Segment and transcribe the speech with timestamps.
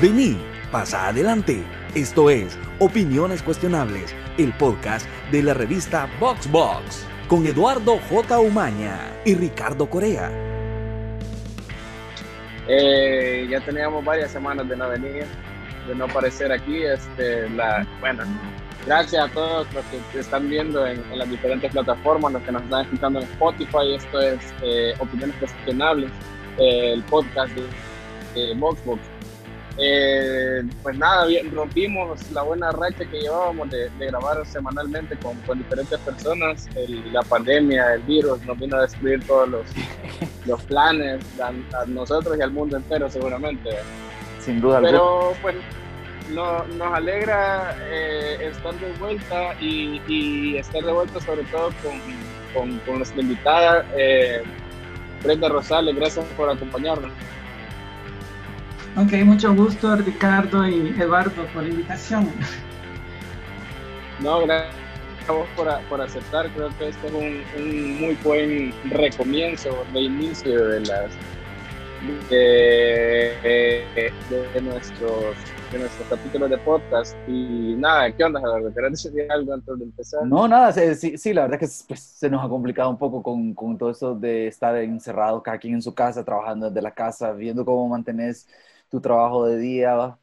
[0.00, 0.38] Vení,
[0.70, 1.64] pasa adelante.
[1.96, 8.38] Esto es Opiniones Cuestionables, el podcast de la revista Box Box, con Eduardo J.
[8.38, 10.30] Umaña y Ricardo Corea.
[12.68, 15.24] Eh, ya teníamos varias semanas de no venir,
[15.88, 16.80] de no aparecer aquí.
[16.80, 17.48] Este,
[17.98, 18.22] bueno,
[18.86, 22.82] gracias a todos los que están viendo en, las diferentes plataformas, los que nos están
[22.82, 23.94] escuchando en Spotify.
[23.96, 26.12] Esto es eh, Opiniones Cuestionables,
[26.56, 29.17] el podcast de, Boxbox.
[29.80, 35.58] Eh, pues nada, bien, rompimos la buena racha que llevábamos de, grabar semanalmente con, con
[35.58, 36.68] diferentes personas.
[37.12, 39.66] la pandemia, el virus nos vino a destruir todos los,
[40.46, 43.70] los planes a, nosotros y al mundo entero seguramente.
[44.40, 44.80] Sin duda.
[44.82, 45.54] Pero pues
[46.30, 52.00] no, nos alegra eh, estar de vuelta y, estar de vuelta sobre todo con,
[52.52, 54.42] con, con nuestra invitada eh,
[55.22, 55.94] Brenda Rosales.
[55.94, 57.12] Gracias por acompañarnos.
[59.00, 62.28] Ok, mucho gusto Ricardo y Eduardo por la invitación.
[64.18, 64.74] No, gracias
[65.28, 66.48] a vos por, por aceptar.
[66.50, 71.12] Creo que este es un, muy buen recomienzo de inicio de las
[72.28, 74.12] de,
[74.52, 75.36] de, nuestros
[75.72, 78.72] de nuestros capítulos de podcast y nada, ¿qué onda Eduardo?
[78.72, 80.26] ¿Querés decir algo antes de empezar?
[80.26, 83.22] No, nada, sí, sí la verdad es que pues, se nos ha complicado un poco
[83.22, 86.92] con, con todo eso de estar encerrado cada quien en su casa, trabajando desde la
[86.92, 88.48] casa, viendo cómo mantenés
[88.88, 90.18] tu trabajo de día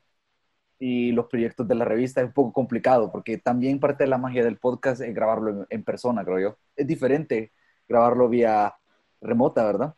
[0.79, 4.17] y los proyectos de la revista es un poco complicado porque también parte de la
[4.17, 6.57] magia del podcast es grabarlo en, persona, creo yo.
[6.75, 7.51] Es diferente
[7.87, 8.75] grabarlo vía
[9.21, 9.95] remota, ¿verdad?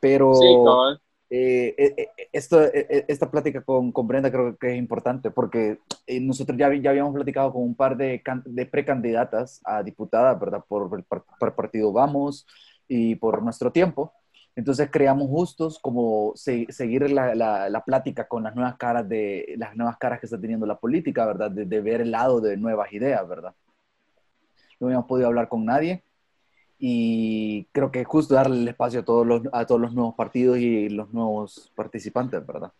[0.00, 0.32] Pero
[1.28, 5.80] eh, eh, eh, esto, esta plática con, con, Brenda creo que es importante porque
[6.20, 10.64] nosotros ya, ya habíamos platicado con un par de, de precandidatas a diputada, ¿verdad?
[10.68, 12.46] Por, por, por el partido Vamos
[12.86, 14.12] y por nuestro tiempo.
[14.56, 19.98] Entonces creamos justos como seguir la, la, plática con las nuevas caras de las nuevas
[19.98, 21.50] caras que está teniendo la política, ¿verdad?
[21.50, 23.54] De, ver el lado de nuevas ideas, ¿verdad?
[24.80, 26.04] No habíamos podido hablar con nadie
[26.78, 30.14] y creo que es justo darle el espacio a todos los, a todos los nuevos
[30.14, 32.72] partidos y los nuevos participantes, ¿verdad?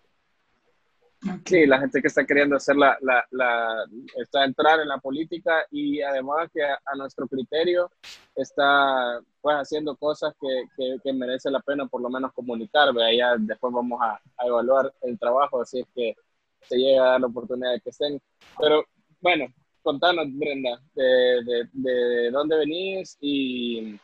[1.44, 5.65] Sí, la gente que está queriendo hacer la, la, la, está entrar en la política
[5.71, 7.91] y además que a, nuestro criterio
[8.34, 13.72] está pues haciendo cosas que, que, merece la pena por lo menos comunicar, ya después
[13.72, 16.15] vamos a, evaluar el trabajo, así es que
[16.62, 18.21] se llega a dar la oportunidad de que estén.
[18.59, 18.84] Pero
[19.21, 19.47] bueno,
[19.82, 23.99] contanos Brenda, de, de, dónde venís y,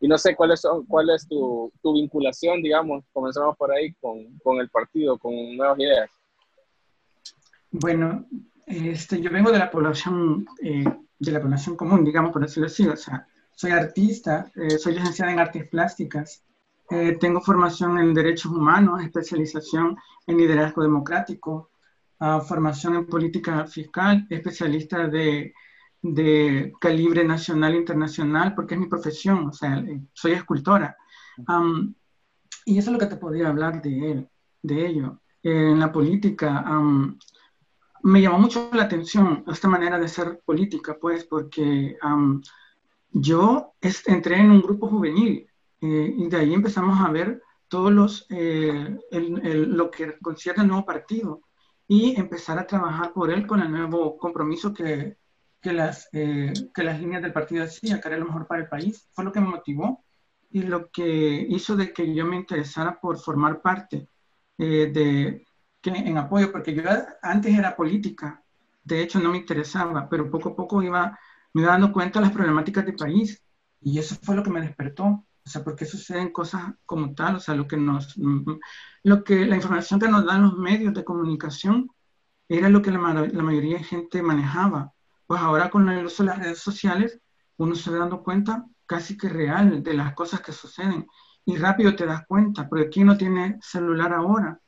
[0.00, 4.38] y, no sé cuál es, cuál es tu, tu vinculación, digamos, comenzamos por ahí con,
[4.40, 6.19] con el partido, con nuevas ideas.
[7.72, 8.26] Bueno,
[8.66, 10.84] este, yo vengo de la población, eh,
[11.18, 12.86] de la población común, digamos, por decirlo así.
[12.86, 16.44] O sea, soy artista, eh, soy licenciada en artes plásticas,
[16.90, 21.70] eh, tengo formación en derechos humanos, especialización en liderazgo democrático,
[22.18, 25.54] ah, formación en política fiscal, especialista de,
[26.02, 30.96] de calibre nacional e internacional, porque es mi profesión, o sea, soy escultora.
[32.64, 34.28] y eso es lo que te podría hablar de él,
[34.62, 35.20] de ello.
[35.42, 36.64] en la política,
[38.02, 41.96] me llamó mucho la atención esta manera de ser política, pues, porque
[43.12, 45.46] yo entré en un grupo juvenil
[45.80, 50.84] eh, y de ahí empezamos a ver todos los, eh, lo que concierne al nuevo
[50.84, 51.42] partido
[51.86, 55.16] y empezar a trabajar por él con el nuevo compromiso que,
[55.60, 58.68] que las, eh, que las líneas del partido decían, que era lo mejor para el
[58.68, 59.08] país.
[59.12, 60.04] Fue lo que me motivó
[60.50, 64.08] y lo que hizo de que yo me interesara por formar parte
[64.58, 65.44] de,
[65.80, 66.82] que en apoyo, porque yo
[67.22, 68.42] antes era política,
[68.84, 71.18] de hecho no me interesaba, pero poco a poco iba,
[71.52, 73.42] me iba dando cuenta de las problemáticas del país
[73.80, 77.40] y eso fue lo que me despertó, o sea, porque suceden cosas como tal, o
[77.40, 78.14] sea, lo que nos,
[79.02, 81.90] lo que, la información que nos dan los medios de comunicación
[82.48, 84.92] era lo que la, la mayoría de gente manejaba.
[85.26, 87.20] Pues ahora con el uso de las redes sociales,
[87.56, 91.06] uno se va dando cuenta casi que real de las cosas que suceden
[91.44, 94.60] y rápido te das cuenta, porque ¿quién no tiene celular ahora?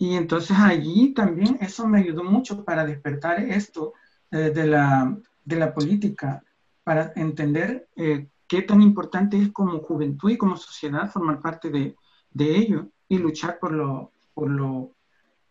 [0.00, 3.92] Y entonces allí también eso me ayudó mucho para despertar esto
[4.30, 5.14] eh, de, la,
[5.44, 6.42] de, la, política,
[6.82, 11.96] para entender eh, qué tan importante es como juventud y como sociedad formar parte de,
[12.30, 14.96] de ello y luchar por lo, por, lo,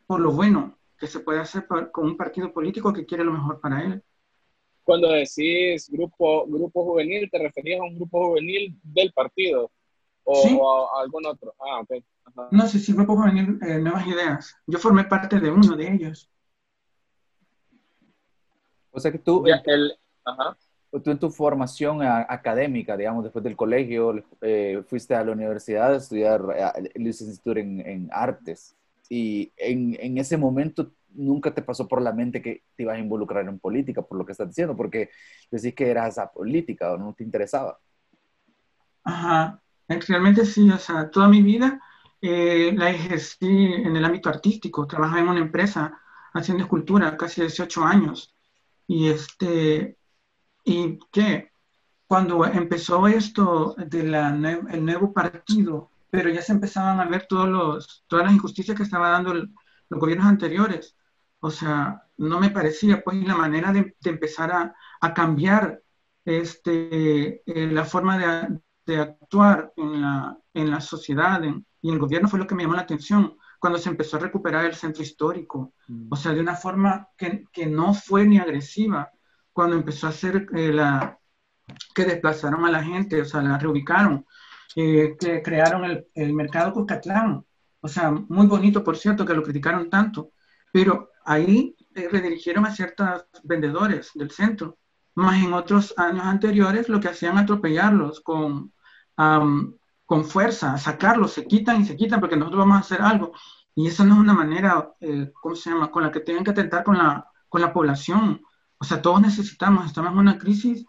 [0.08, 3.62] por lo bueno que se puede hacer con un partido político que quiere lo mejor
[3.62, 4.04] para él.
[4.84, 9.70] Cuando decís grupo, grupo juvenil, ¿te referías a un grupo juvenil del partido
[10.30, 11.54] o a algún otro?
[11.60, 12.04] Ah, ok.
[12.52, 14.56] No sé si Grupo Juvenil eh, Nuevas Ideas.
[14.68, 16.30] Yo formé parte de uno de ellos.
[18.92, 19.46] O sea que tú,
[21.04, 25.98] tú en tu formación académica, digamos, después del colegio, eh, fuiste a la universidad a
[25.98, 28.76] estudiar eh, licenciatura en, en, artes.
[29.10, 33.00] y en, en, ese momento nunca te pasó por la mente que te ibas a
[33.00, 35.10] involucrar en política, por lo que estás diciendo, porque
[35.52, 37.80] decís que eras política o no te interesaba.
[39.04, 39.62] Ajá,
[40.08, 41.82] realmente sí, o sea, toda mi vida
[42.22, 46.00] eh, la ejercí en el ámbito artístico, trabajaba en una empresa
[46.34, 48.36] haciendo escultura casi 18 años.
[48.88, 49.98] Y este,
[50.64, 51.52] y que
[52.08, 58.04] cuando empezó esto del el nuevo partido, pero ya se empezaban a ver todos los,
[58.08, 60.96] todas las injusticias que estaban dando los gobiernos anteriores,
[61.40, 65.82] o sea, no me parecía pues la manera de, empezar a, a, cambiar
[66.26, 68.60] este, eh, la forma de,
[68.90, 71.48] de, actuar en la, en la sociedad y
[71.88, 74.66] en el gobierno fue lo que me llamó la atención cuando se empezó a recuperar
[74.66, 76.08] el centro histórico, mm.
[76.12, 79.12] o sea, de una forma que, que, no fue ni agresiva,
[79.52, 81.20] cuando empezó a hacer eh, la,
[81.94, 84.26] que desplazaron a la gente, o sea, la reubicaron,
[84.76, 87.46] eh, que crearon el, el mercado Cuscatlán,
[87.82, 90.32] o sea, muy bonito, por cierto, que lo criticaron tanto,
[90.72, 94.78] pero ahí eh, redirigieron a ciertos vendedores del centro,
[95.16, 98.72] más en otros años anteriores lo que hacían atropellarlos con,
[100.06, 103.34] con fuerza, sacarlos, se quitan y se quitan porque nosotros vamos a hacer algo.
[103.76, 106.52] Y esa no es una manera, eh, ¿cómo se llama?, con la que tienen que
[106.52, 108.42] atentar con la, con la población.
[108.80, 110.86] O sea, todos necesitamos, estamos en una crisis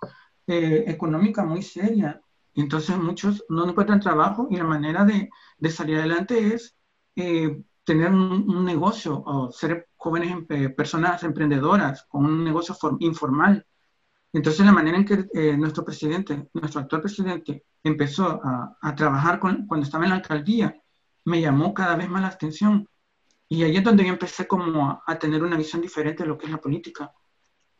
[0.47, 2.21] eh, económica muy seria.
[2.55, 5.29] Entonces muchos no encuentran trabajo y la manera de,
[5.59, 6.77] de salir adelante es
[7.85, 10.47] tener un, negocio o ser jóvenes
[10.77, 13.67] personas emprendedoras con un negocio informal.
[14.33, 19.41] Entonces, la manera en que eh, nuestro presidente, nuestro actual presidente, empezó a, a trabajar
[19.41, 20.81] cuando estaba en la alcaldía,
[21.25, 22.89] me llamó cada vez más la atención.
[23.49, 26.47] Y ahí es donde yo empecé como a, tener una visión diferente de lo que
[26.47, 27.13] es la política.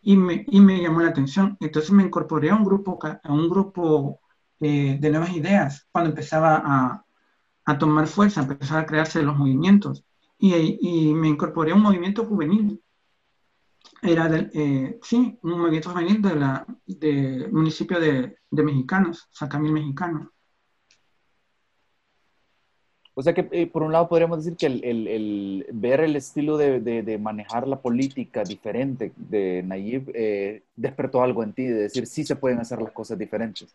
[0.03, 1.57] Y me, y me llamó la atención.
[1.61, 4.21] Entonces me incorporé a un grupo, a un grupo
[4.59, 7.05] eh, de nuevas ideas cuando empezaba a,
[7.65, 10.05] a tomar fuerza, empezar a crearse los movimientos.
[10.39, 12.83] Y, y me incorporé a un movimiento juvenil.
[14.03, 16.41] Era, del, eh, sí, un movimiento juvenil del
[16.87, 20.33] de municipio de, de Mexicanos, Sacamil Mexicano.
[23.15, 26.17] O sea que eh, por un lado podríamos decir que el, el, el ver el
[26.17, 31.65] estilo de, de, de, manejar la política diferente de Nayib eh, despertó algo en ti,
[31.65, 33.69] de decir sí se pueden hacer las cosas diferentes.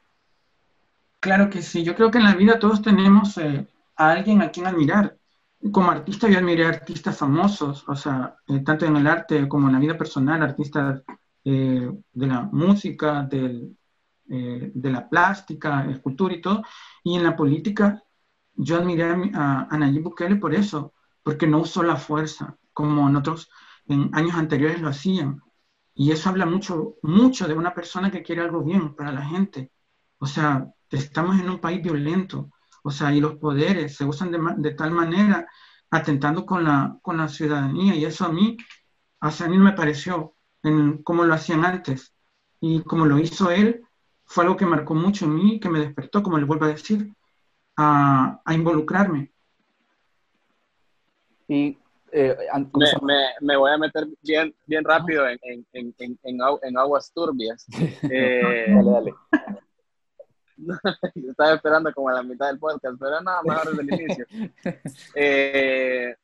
[1.19, 3.67] Claro que sí, yo creo que en la vida todos tenemos eh,
[3.97, 5.15] a alguien a quien admirar.
[5.71, 9.73] Como artista yo admiré artistas famosos, o sea, eh, tanto en el arte como en
[9.73, 11.01] la vida personal, artistas
[11.43, 13.75] eh, de la música, del,
[14.29, 16.63] eh, de la plástica, escultura y todo.
[17.03, 18.03] Y en la política
[18.55, 19.03] yo admiré
[19.33, 23.49] a, a, Nayib Bukele por eso, porque no usó la fuerza como en otros,
[23.87, 25.41] en años anteriores lo hacían.
[25.95, 29.71] Y eso habla mucho, mucho de una persona que quiere algo bien para la gente.
[30.19, 32.49] O sea, estamos en un país violento,
[32.85, 35.47] o sea, y los poderes se usan de, tal manera,
[35.89, 38.57] atentando con la, con la ciudadanía, y eso a mí,
[39.19, 42.13] a mí me pareció en como lo hacían antes.
[42.59, 43.83] Y como lo hizo él,
[44.25, 47.11] fue algo que marcó mucho en mí, que me despertó, como le vuelvo a decir,
[47.75, 49.31] a, a involucrarme.
[51.47, 51.75] Y
[52.11, 52.37] eh,
[53.01, 55.39] me, me, voy a meter bien, bien rápido en,
[55.73, 57.65] en, en, en aguas turbias.
[58.11, 59.13] Eh, dale, dale.
[61.15, 64.25] Estaba esperando como a la mitad del podcast, pero nada, mejor desde el inicio.
[65.15, 66.15] Eh,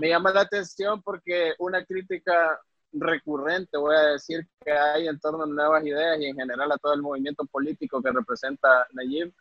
[0.00, 2.60] me llama la atención porque una crítica
[2.92, 6.78] recurrente, voy a decir, que hay en torno a nuevas ideas y en general a
[6.78, 9.32] todo el movimiento político que representa Nayib,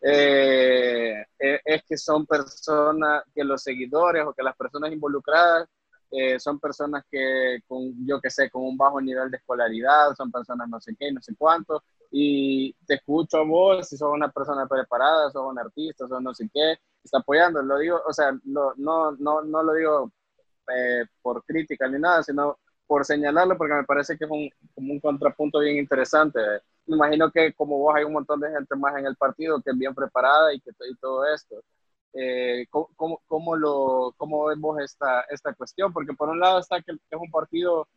[0.00, 5.68] eh, e, es que son personas, que los seguidores o que las personas involucradas
[6.10, 10.30] eh, son personas que, con, yo que sé, con un bajo nivel de escolaridad, son
[10.30, 11.82] personas no sé qué, no sé cuánto,
[12.12, 16.34] y te escucho a vos, si sos una persona preparada, sos un artista, sos no
[16.34, 20.12] sé qué, está apoyando, lo digo, o sea, no, no, no lo digo
[20.68, 24.92] eh, por crítica ni nada, sino por señalarlo, porque me parece que es un, como
[24.92, 26.40] un contrapunto bien interesante.
[26.86, 29.70] Me imagino que como vos hay un montón de gente más en el partido que
[29.70, 31.62] es bien preparada y que y todo esto.
[32.14, 35.92] Eh, ¿cómo, cómo, lo, ¿Cómo vemos esta, esta cuestión?
[35.92, 37.88] Porque por un lado está que es un partido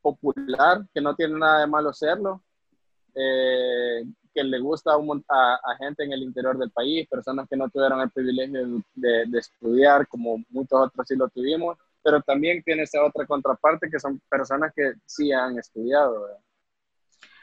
[0.00, 2.42] popular, que no tiene nada de malo serlo,
[3.16, 4.04] eh,
[4.34, 8.02] que le gusta a, a, gente en el interior del país, personas que no tuvieron
[8.02, 13.02] el privilegio de, de, estudiar, como muchos otros sí lo tuvimos, pero también tiene esa
[13.02, 16.26] otra contraparte que son personas que sí han estudiado.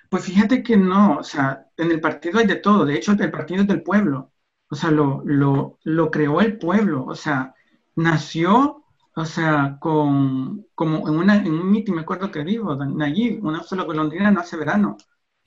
[0.10, 3.32] Pues fíjate que no, o sea, en el partido hay de todo, de hecho el
[3.32, 4.32] partido es del pueblo,
[4.70, 7.56] o sea, lo, lo, lo creó el pueblo, o sea,
[7.96, 8.84] nació,
[9.16, 13.64] o sea, con, como en, una, en un meeting, me acuerdo que dijo, Nayib, una
[13.64, 14.98] sola golondrina no hace verano,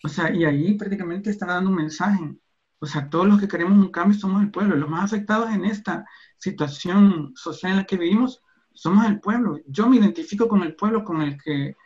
[0.03, 2.35] o sea, y ahí prácticamente está dando un mensaje.
[2.79, 4.77] O sea, todos los que queremos un cambio somos el pueblo.
[4.77, 6.05] Los más afectados en esta
[6.39, 9.59] situación social en la que vivimos somos el pueblo.
[9.67, 11.77] Yo me identifico con el pueblo, con el que,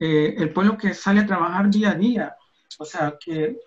[0.00, 2.36] eh, el pueblo que sale a trabajar día a día,
[2.78, 3.58] o sea, que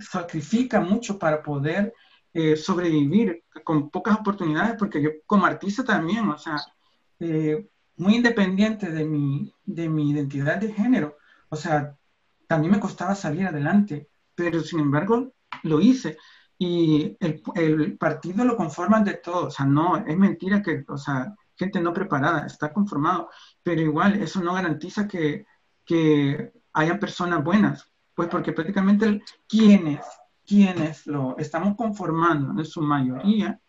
[0.00, 1.94] sacrifica mucho para poder
[2.32, 6.56] eh, sobrevivir con pocas oportunidades, porque yo como artista también, o sea,
[7.20, 11.16] eh, muy independiente de mi, de mi identidad de género,
[11.48, 11.96] o sea,
[12.54, 15.32] también me costaba salir adelante, pero sin embargo
[15.64, 16.16] lo hice.
[16.56, 20.96] Y el, el, partido lo conforman de todo, o sea, no, es mentira que, o
[20.96, 23.28] sea, gente no preparada, está conformado,
[23.60, 25.46] pero igual eso no garantiza que,
[25.84, 30.06] que hayan personas buenas, pues porque prácticamente quienes,
[30.46, 33.60] quienes lo estamos conformando en su mayoría,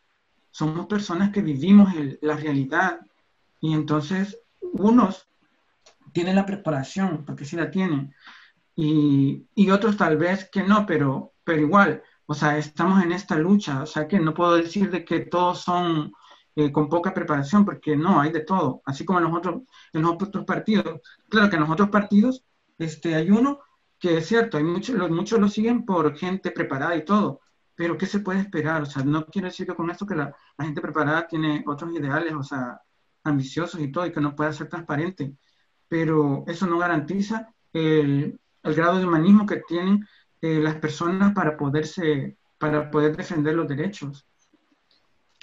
[0.51, 2.99] somos personas que vivimos el, la realidad.
[3.61, 5.27] Y entonces unos
[6.13, 8.13] tienen la preparación, porque sí la tienen,
[8.75, 13.37] y, y otros tal vez que no, pero, pero igual, o sea, estamos en esta
[13.37, 16.11] lucha, o sea que no puedo decir de que todos son
[16.55, 19.61] eh, con poca preparación, porque no, hay de todo, así como en los otros,
[19.93, 21.01] en los otros partidos.
[21.29, 22.45] Claro que en los otros partidos
[22.77, 23.59] este, hay uno
[23.99, 27.41] que es cierto, hay muchos, los, muchos lo siguen por gente preparada y todo,
[27.75, 28.81] pero ¿qué se puede esperar?
[28.83, 32.33] O sea, no quiero decir con esto que la, la gente preparada tiene otros ideales,
[32.33, 32.81] o sea,
[33.23, 35.35] ambiciosos y todo, y que no pueda ser transparente,
[35.87, 40.05] pero eso no garantiza el, el grado de humanismo que tienen
[40.41, 44.25] eh, las personas para poderse, para poder defender los derechos.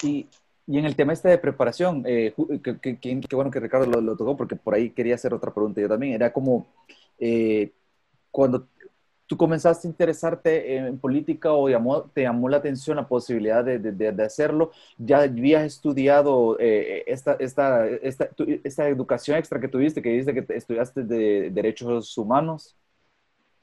[0.03, 0.29] Y,
[0.67, 4.57] y en el tema este de preparación, eh, qué bueno que Ricardo lo, tocó, porque
[4.57, 6.67] por ahí quería hacer otra pregunta yo también, era como
[7.19, 7.73] eh,
[8.31, 8.67] cuando
[9.27, 11.69] tú comenzaste a interesarte en política o
[12.13, 17.35] te llamó la atención la posibilidad de, de, de hacerlo, ya habías estudiado eh, esta,
[17.35, 18.29] esta, esta,
[18.63, 22.77] esta, educación extra que tuviste, que dice que estudiaste de derechos humanos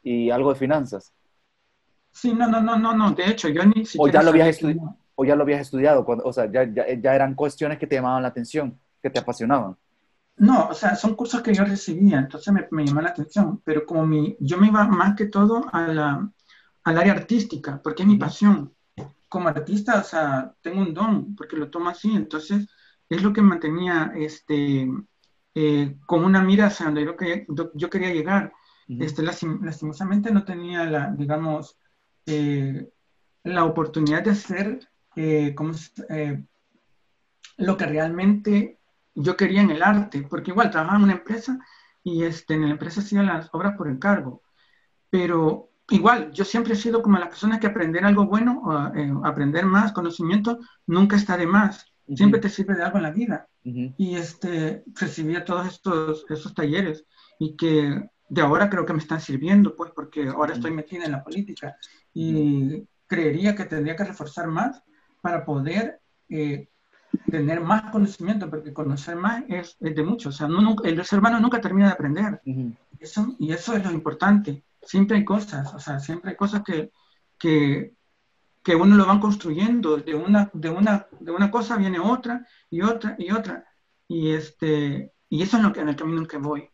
[0.03, 1.13] y algo de finanzas.
[2.11, 3.11] Sí, no, no, no, no, no.
[3.11, 4.03] de hecho yo ni siquiera...
[4.03, 6.85] O ya lo habías, estudiado, o ya lo habías estudiado, cuando, o sea, ya, ya,
[6.93, 9.77] ya eran cuestiones que te llamaban la atención, que te apasionaban.
[10.37, 13.85] No, o sea, son cursos que yo recibía, entonces me, me llamó la atención, pero
[13.85, 16.31] como mi, yo me iba más que todo a la,
[16.83, 18.73] al área artística, porque es mi pasión.
[19.27, 22.67] Como artista, o sea, tengo un don, porque lo tomo así, entonces
[23.09, 24.89] es lo que mantenía este,
[25.53, 28.53] eh, con una mira hacia donde yo, yo quería llegar.
[28.89, 29.03] Uh -huh.
[29.03, 31.77] este, lastimosamente no tenía la, digamos,
[32.25, 32.89] eh,
[33.43, 35.73] la oportunidad de hacer eh, como,
[36.09, 36.43] eh,
[37.57, 38.79] lo que realmente
[39.13, 41.59] yo quería en el arte, porque igual trabajaba en una empresa
[42.03, 44.41] y este, en la empresa hacía las obras por encargo,
[45.09, 49.13] pero igual yo siempre he sido como la persona que aprender algo bueno, o, eh,
[49.23, 52.17] aprender más conocimiento, nunca está de más, uh -huh.
[52.17, 53.47] siempre te sirve de algo en la vida.
[53.65, 53.95] Uh -huh.
[53.97, 57.05] Y este, recibía todos estos, estos talleres
[57.39, 61.11] y que de ahora creo que me están sirviendo, pues porque ahora estoy metida en
[61.11, 61.75] la política
[62.13, 64.83] y creería que tendría que reforzar más
[65.21, 66.69] para poder eh,
[67.29, 70.29] tener más conocimiento, porque conocer más es, es de mucho.
[70.29, 72.41] O sea, no, el ser humano nunca termina de aprender.
[72.45, 72.77] Uh -huh.
[72.99, 74.63] eso, y eso es lo importante.
[74.81, 76.91] Siempre hay cosas, o sea, siempre hay cosas que,
[77.37, 77.93] que,
[78.63, 79.97] que uno lo van construyendo.
[79.97, 83.65] De una, de, una, de una cosa viene otra y otra y otra.
[84.07, 86.69] Y, este, y eso es lo que, en el camino en que voy.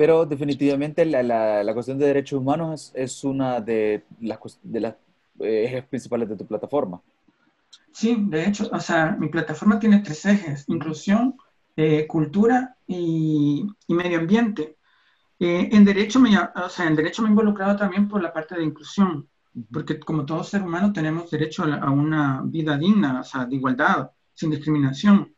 [0.00, 4.80] Pero definitivamente la, la, la, cuestión de derechos humanos es, es una de las, de
[4.80, 4.94] las
[5.40, 7.02] eh, ejes principales de tu plataforma.
[7.92, 11.36] Sí, de hecho, o sea, mi plataforma tiene tres ejes, inclusión,
[11.76, 14.78] eh, cultura y, y, medio ambiente.
[15.38, 18.54] Eh, en, derecho me, o sea, en derecho me he involucrado también por la parte
[18.54, 19.28] de inclusión,
[19.70, 23.44] porque como todo ser humano tenemos derecho a, la, a una vida digna, o sea,
[23.44, 25.34] de igualdad, sin discriminación.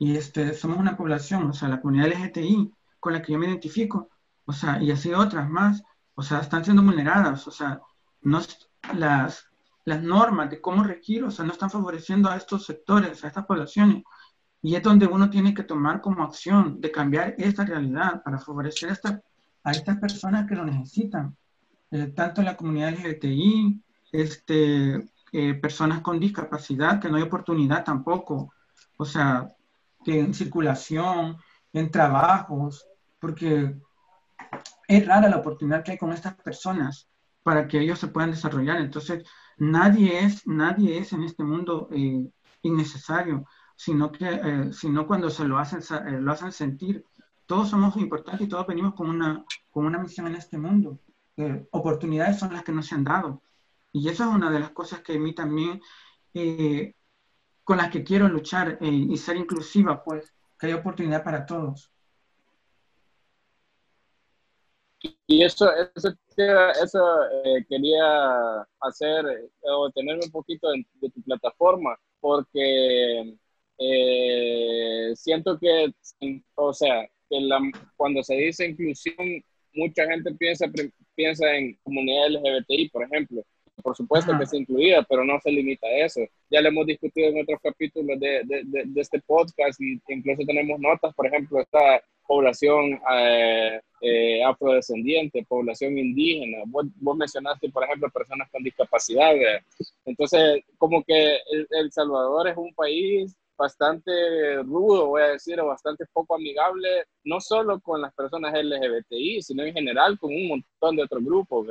[0.00, 3.46] Y este, somos una población, o sea, la comunidad LGTI, con la que yo me
[3.46, 4.08] identifico,
[4.44, 5.82] o sea, y así otras más,
[6.14, 7.80] o sea, están siendo vulneradas, o sea,
[8.22, 8.40] no,
[8.94, 9.46] las,
[9.84, 13.46] las normas de cómo regir, o sea, no están favoreciendo a estos sectores, a estas
[13.46, 14.02] poblaciones.
[14.62, 18.90] Y es donde uno tiene que tomar como acción de cambiar esta realidad para favorecer
[18.90, 19.22] a, esta,
[19.64, 21.34] a estas personas que lo necesitan,
[21.90, 28.52] eh, tanto la comunidad LGTBI, este, eh, personas con discapacidad, que no hay oportunidad tampoco,
[28.96, 29.48] o sea,
[30.04, 31.36] en circulación,
[31.72, 32.86] en trabajos,
[33.20, 33.76] porque
[34.88, 37.08] es rara la oportunidad que hay con estas personas
[37.42, 38.78] para que ellos se puedan desarrollar.
[38.78, 39.24] Entonces,
[39.56, 42.28] nadie es, nadie es en este mundo eh,
[42.62, 43.46] innecesario,
[43.76, 47.04] sino que eh, sino cuando se lo hacen, eh, lo hacen sentir.
[47.46, 50.98] Todos somos importantes y todos venimos con una, con una misión en este mundo.
[51.36, 53.42] Eh, oportunidades son las que nos se han dado.
[53.92, 55.80] Y eso es una de las cosas que a mí también,
[57.64, 61.90] con las que quiero luchar y ser inclusiva, pues, que hay oportunidad para todos.
[65.26, 66.10] Y eso, eso,
[66.82, 73.34] eso eh, quería hacer, o tenerme un poquito de, tu plataforma, porque
[73.78, 75.92] eh, siento que,
[76.54, 77.48] o sea, que
[77.96, 79.42] cuando se dice inclusión,
[79.74, 80.66] mucha gente piensa,
[81.14, 83.42] piensa en comunidad LGBTI, por ejemplo.
[83.80, 86.20] Por supuesto que es incluida, pero no se limita a eso.
[86.50, 90.78] Ya lo hemos discutido en otros capítulos de, de, de, este podcast y incluso tenemos
[90.80, 96.58] notas, por ejemplo, esta población eh, eh, afrodescendiente, población indígena.
[96.66, 99.32] Vos, vos, mencionaste, por ejemplo, personas con discapacidad.
[100.04, 105.66] Entonces, como que el, el Salvador es un país bastante rudo, voy a decir, o
[105.66, 110.96] bastante poco amigable, no solo con las personas LGBTI, sino en general con un montón
[110.96, 111.68] de otros grupos.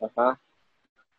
[0.00, 0.40] Ajá.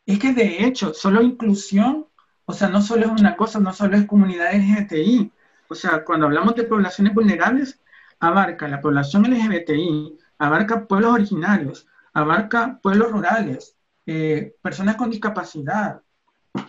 [0.09, 2.07] Es que de hecho, solo inclusión,
[2.45, 5.31] o sea, no solo es una cosa, no solo es comunidad LGBTI.
[5.67, 7.79] O sea, cuando hablamos de poblaciones vulnerables,
[8.19, 16.01] abarca la población LGBTI, abarca pueblos originarios, abarca pueblos rurales, eh, personas con discapacidad,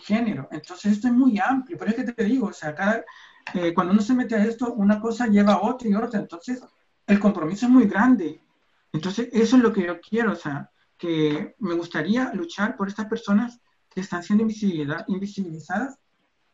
[0.03, 0.47] género.
[0.53, 3.07] Entonces esto es muy amplio, pero es que te digo, o sea, cada,
[3.55, 6.63] eh, cuando uno se mete a esto, una cosa lleva a otra y otra, entonces
[7.07, 8.43] el compromiso es muy grande.
[8.93, 10.71] Entonces eso es lo que yo quiero, o sea,
[11.01, 15.99] que me gustaría luchar por estas personas que están siendo invisibilizadas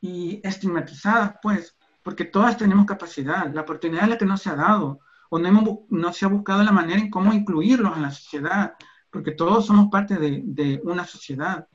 [0.00, 4.54] y estigmatizadas, pues, porque todas tenemos capacidad, la oportunidad es la que no se ha
[4.54, 5.00] dado,
[5.30, 8.74] o no, hemos, no se ha buscado la manera en cómo incluirlos en la sociedad,
[9.10, 11.66] porque todos somos parte de, de una sociedad.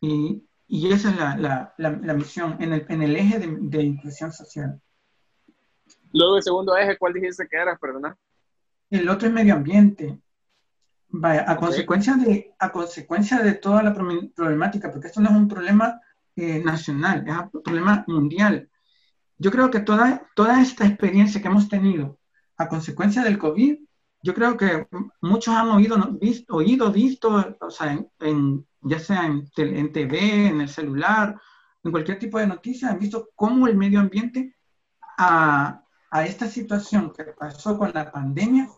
[0.00, 3.82] Y, y esa es la, la, la, misión en el, en el eje de, de,
[3.84, 4.80] inclusión social.
[6.12, 8.16] Luego, el segundo eje, ¿cuál dijiste que era, perdona?
[8.90, 10.18] El otro es medio ambiente.
[11.10, 15.48] Vaya, a, consecuencia de, a consecuencia de toda la problemática, porque esto no es un
[15.48, 16.00] problema
[16.36, 18.68] eh, nacional, es un problema mundial.
[19.38, 22.18] Yo creo que toda, toda esta experiencia que hemos tenido
[22.58, 23.78] a consecuencia del COVID,
[24.22, 24.86] yo creo que
[25.22, 30.46] muchos han oído, visto, oído, visto, o sea, en, en ya sea en, en, TV,
[30.48, 31.40] en el celular,
[31.84, 34.56] en cualquier tipo de noticia, han visto cómo el medio ambiente
[35.16, 38.68] a, a esta situación que pasó con la pandemia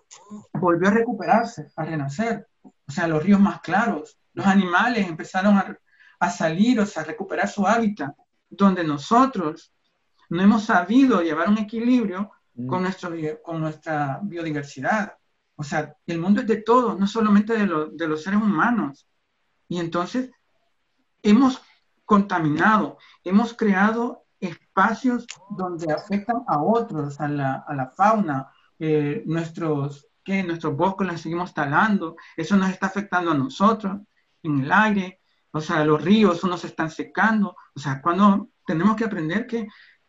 [0.55, 2.49] volvió a recuperarse, a renacer.
[2.63, 5.79] O sea, los ríos más claros, los animales empezaron a,
[6.19, 8.15] a salir, o sea, a recuperar su hábitat,
[8.49, 9.73] donde nosotros
[10.29, 12.67] no hemos sabido llevar un equilibrio mm.
[12.67, 13.13] con, nuestro,
[13.43, 15.15] con nuestra biodiversidad.
[15.57, 19.07] O sea, el mundo es de todos, no solamente de, lo, de los seres humanos.
[19.69, 20.31] Y entonces
[21.23, 21.61] hemos
[22.05, 30.09] contaminado, hemos creado espacios donde afectan a otros, a la, a la fauna, eh, nuestros,
[30.25, 34.01] que nuestros bosques los seguimos talando, eso nos está afectando a nosotros
[34.43, 35.21] en el aire,
[35.53, 39.69] o sea, los ríos nos están secando, o sea, cuando tenemos que aprender que,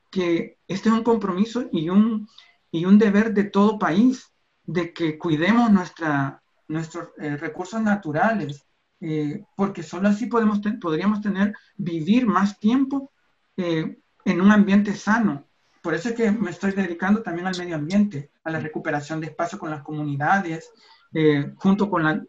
[0.09, 2.27] que este es un compromiso y un,
[2.71, 4.31] y un deber de todo país,
[4.63, 8.65] de que cuidemos nuestra, nuestros eh, recursos naturales,
[9.01, 13.11] eh, porque solo así podemos podríamos tener, vivir más tiempo
[13.57, 15.45] eh, en un ambiente sano.
[15.81, 19.27] Por eso es que me estoy dedicando también al medio ambiente, a la recuperación de
[19.27, 20.71] espacio con las comunidades,
[21.13, 22.23] eh, junto con la,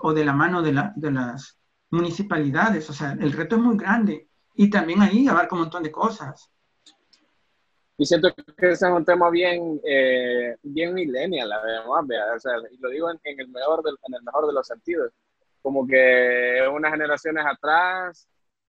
[0.00, 1.58] o de la mano de, la, de, las
[1.90, 2.90] municipalidades.
[2.90, 6.50] O sea, el reto es muy grande y también ahí abarca un montón de cosas.
[7.98, 9.80] Y siento que ese es un tema bien,
[10.62, 14.46] bien millennial, verdad, o sea, y lo digo en, en, el mejor en el mejor
[14.46, 15.12] de los sentidos
[15.66, 18.28] como que unas generaciones atrás,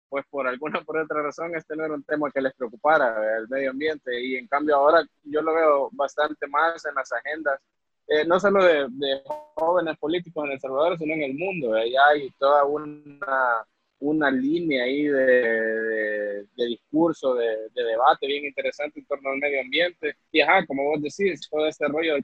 [0.09, 3.47] pues por alguna por otra razón este no era un tema que les preocupara, el
[3.49, 7.59] medio ambiente, y en cambio ahora yo lo veo bastante más en las agendas,
[8.07, 9.21] eh, no solo de,
[9.55, 13.65] jóvenes políticos en El Salvador, sino en el mundo, ya hay toda una,
[13.99, 19.61] una línea ahí de, de, discurso, de, de, debate bien interesante en torno al medio
[19.61, 22.15] ambiente, y ajá, como vos decís, todo este rollo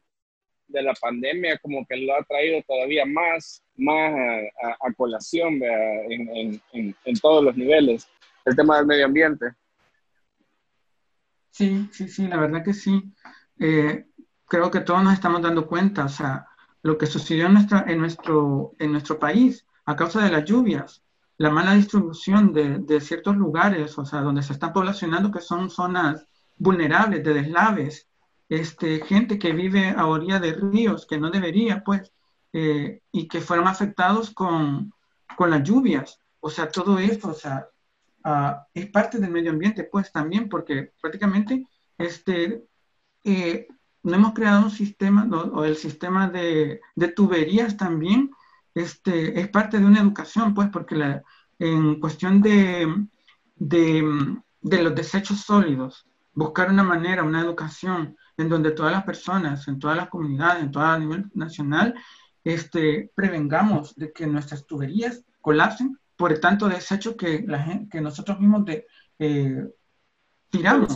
[0.67, 4.13] de la pandemia como que lo ha traído todavía más, más
[4.79, 8.07] a, colación en, en, en, todos los niveles,
[8.45, 9.53] el tema del medio ambiente.
[11.51, 13.03] Sí, sí, sí, la verdad que sí.
[13.59, 14.05] Eh,
[14.47, 16.47] creo que todos nos estamos dando cuenta, o sea,
[16.81, 21.03] lo que sucedió en, nuestra, en, nuestro, en nuestro país a causa de las lluvias,
[21.37, 25.69] la mala distribución de, de ciertos lugares, o sea, donde se están poblacionando, que son
[25.69, 28.07] zonas vulnerables, de deslaves,
[28.53, 32.13] este, gente que vive a orilla de ríos, que no debería, pues,
[32.53, 34.93] eh, y que fueron afectados con,
[35.35, 36.19] con, las lluvias.
[36.39, 37.67] O sea, todo esto, o sea,
[38.25, 42.63] uh, es parte del medio ambiente, pues, también, porque prácticamente, este,
[43.23, 43.67] eh,
[44.03, 48.29] no hemos creado un sistema, o el sistema de, de, tuberías también,
[48.75, 51.23] este, es parte de una educación, pues, porque la,
[51.57, 53.07] en cuestión de,
[53.55, 59.67] de, de los desechos sólidos, buscar una manera, una educación en donde todas las personas,
[59.67, 61.93] en todas las comunidades, en todo a nivel nacional,
[62.43, 68.01] este, prevengamos de que nuestras tuberías colapsen por el tanto desecho que, la gente, que
[68.01, 68.85] nosotros mismos de,
[69.19, 69.67] eh,
[70.49, 70.95] tiramos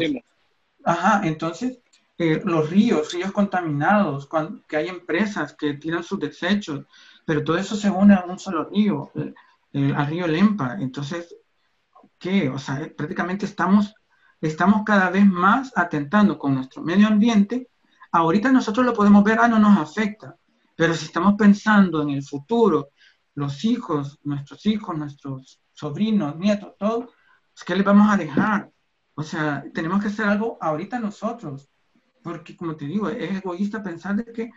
[0.84, 1.82] Ajá, entonces
[2.18, 4.30] eh, los ríos, ríos contaminados,
[4.68, 6.86] que hay empresas que tiran sus desechos,
[7.26, 9.12] pero todo eso se une a un solo río,
[9.74, 10.78] al río Lempa.
[10.80, 11.36] Entonces,
[12.18, 12.50] ¿qué?
[12.50, 13.94] O sea, prácticamente estamos,
[14.42, 17.70] estamos cada vez más atentando con nuestro medio ambiente.
[18.12, 20.38] Ahorita nosotros lo podemos ver, ah, no nos afecta,
[20.76, 22.90] pero si estamos pensando en el futuro,
[23.36, 27.12] los hijos, nuestros hijos, nuestros sobrinos, nietos, todo,
[27.54, 28.72] pues, ¿qué les vamos a dejar?
[29.16, 31.70] O sea, tenemos que hacer algo ahorita nosotros,
[32.24, 34.52] porque como te digo, es egoísta pensar de que,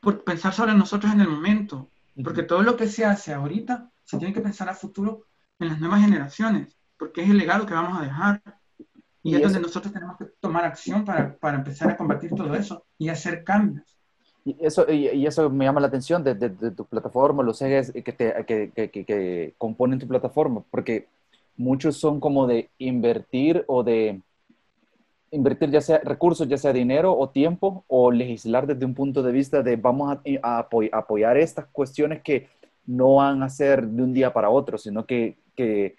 [0.00, 1.90] por pensar sobre nosotros en el momento,
[2.22, 5.26] porque todo lo que se hace ahorita se tiene que pensar a futuro
[5.58, 8.42] en las nuevas generaciones, porque es el legado que vamos a dejar.
[9.22, 12.84] Y, es donde nosotros tenemos que tomar acción para, para, empezar a combatir todo eso
[12.98, 13.86] y hacer cambios.
[14.44, 18.12] Y eso, y, eso me llama la atención de, de, tu plataforma, los ejes que,
[18.12, 21.06] te, que, que, que, componen tu plataforma, porque
[21.56, 24.20] muchos son como de invertir o de
[25.30, 29.30] invertir ya sea recursos, ya sea dinero o tiempo, o legislar desde un punto de
[29.30, 30.58] vista de vamos a,
[30.92, 32.48] apoyar estas cuestiones que
[32.84, 35.94] no van a ser de un día para otro, sino que, que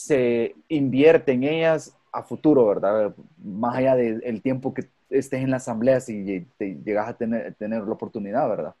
[0.00, 3.14] se invierte en ellas a futuro, ¿verdad?
[3.36, 7.82] Más allá del tiempo que estés en la asamblea si te llegas a tener, tener
[7.82, 8.74] la oportunidad, ¿verdad?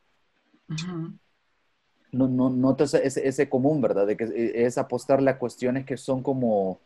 [2.12, 4.06] No, no, no ese, ese común, ¿verdad?
[4.06, 6.80] De que es apostarle a cuestiones que son como,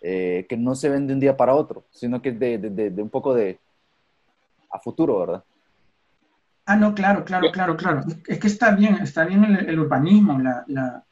[0.00, 3.02] eh, que no se ven de un día para otro, sino que de, de, de,
[3.02, 3.60] un poco de
[4.70, 5.44] a futuro, ¿verdad?
[6.66, 8.02] Ah, no, claro, claro, claro, claro.
[8.26, 11.04] Es que está bien, está bien el, urbanismo, la, la,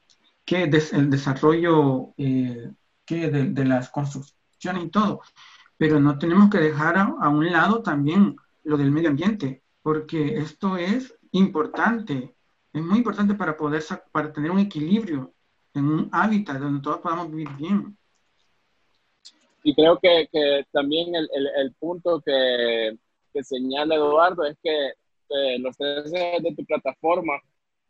[0.47, 2.71] que el desarrollo eh,
[3.05, 5.21] que de, de, las construcciones y todo,
[5.77, 10.77] pero no tenemos que dejar a, un lado también lo del medio ambiente, porque esto
[10.77, 12.35] es importante,
[12.73, 13.83] es muy importante para poder,
[14.13, 15.35] para tener un equilibrio
[15.75, 17.99] en un hábitat donde todos podamos vivir bien.
[19.65, 22.97] Y creo que, que también el, el, el, punto que,
[23.33, 24.93] que, señala Eduardo es que
[25.29, 27.35] eh, los tres de tu plataforma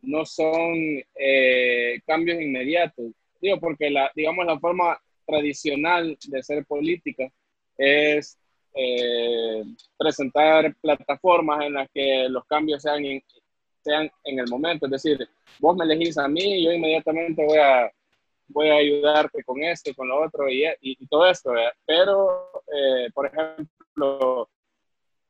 [0.03, 0.75] no son
[1.15, 3.07] eh, cambios inmediatos.
[3.41, 7.31] Digo, porque la, digamos, la forma tradicional de ser política
[7.77, 8.39] es
[8.75, 9.63] eh,
[9.97, 13.23] presentar plataformas en las que los cambios sean en,
[13.83, 14.87] sean en el momento.
[14.87, 15.29] Es decir,
[15.59, 17.91] vos me elegís a mí y yo inmediatamente voy a,
[18.49, 21.53] voy a ayudarte con esto, con lo otro y, y, todo esto.
[21.85, 24.49] Pero, eh, por ejemplo,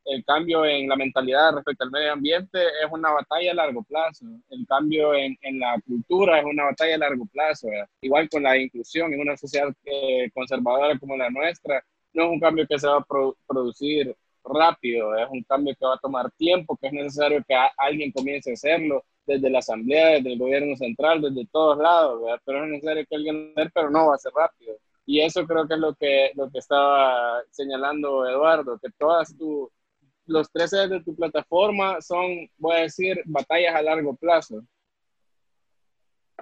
[0.07, 4.25] el cambio en la mentalidad respecto al medio ambiente es una batalla a largo plazo.
[4.51, 7.69] El cambio en, en la cultura es una batalla a largo plazo.
[8.01, 12.41] Igual con la inclusión en una sociedad eh, conservadora como la nuestra, no es un
[12.41, 13.07] cambio que se va a
[13.47, 18.13] producir rápido, es un cambio que va a tomar tiempo, que es necesario que alguien
[18.13, 22.71] comience a hacerlo desde la asamblea, desde el gobierno central, desde todos lados, pero es
[22.71, 24.77] necesario que alguien lo pero no va a ser rápido.
[25.05, 29.71] Y eso creo que es lo que, lo que estaba señalando Eduardo, que todas tu,
[30.27, 34.65] los tres de tu plataforma son, voy a decir, batallas a largo plazo.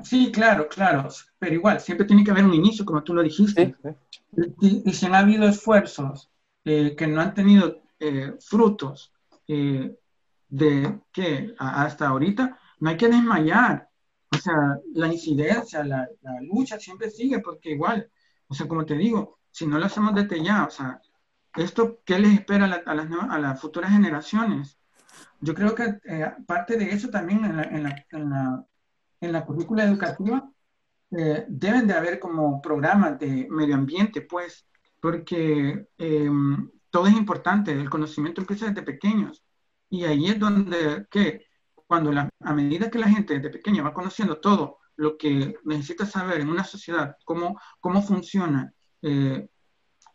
[0.03, 3.77] Sí, claro, claro, pero igual, siempre tiene que haber un inicio, como tú lo dijiste.
[4.61, 6.31] Y, si han habido esfuerzos
[6.65, 9.13] eh, que no han tenido eh, frutos
[9.47, 9.97] eh,
[10.49, 13.89] de que hasta ahorita, no hay que desmayar.
[14.35, 18.11] O sea, la incidencia, la, la, lucha siempre sigue, porque igual,
[18.49, 21.01] o sea, como te digo, si no lo hacemos desde ya, o sea,
[21.57, 24.79] esto, ¿qué les espera a, las, a las futuras generaciones?
[25.41, 25.99] Yo creo que
[26.47, 28.67] parte de eso también en la, en la, en la,
[29.21, 30.51] en la currícula educativa
[31.17, 34.67] eh, deben de haber como programas de medio ambiente, pues,
[35.01, 39.45] porque em, todo es importante, el conocimiento empieza desde pequeños.
[39.91, 41.47] Y ahí es donde, que
[41.87, 46.07] cuando la, a medida que la gente desde pequeña va conociendo todo lo que necesita
[46.07, 49.49] saber en una sociedad, cómo, cómo funciona, eh,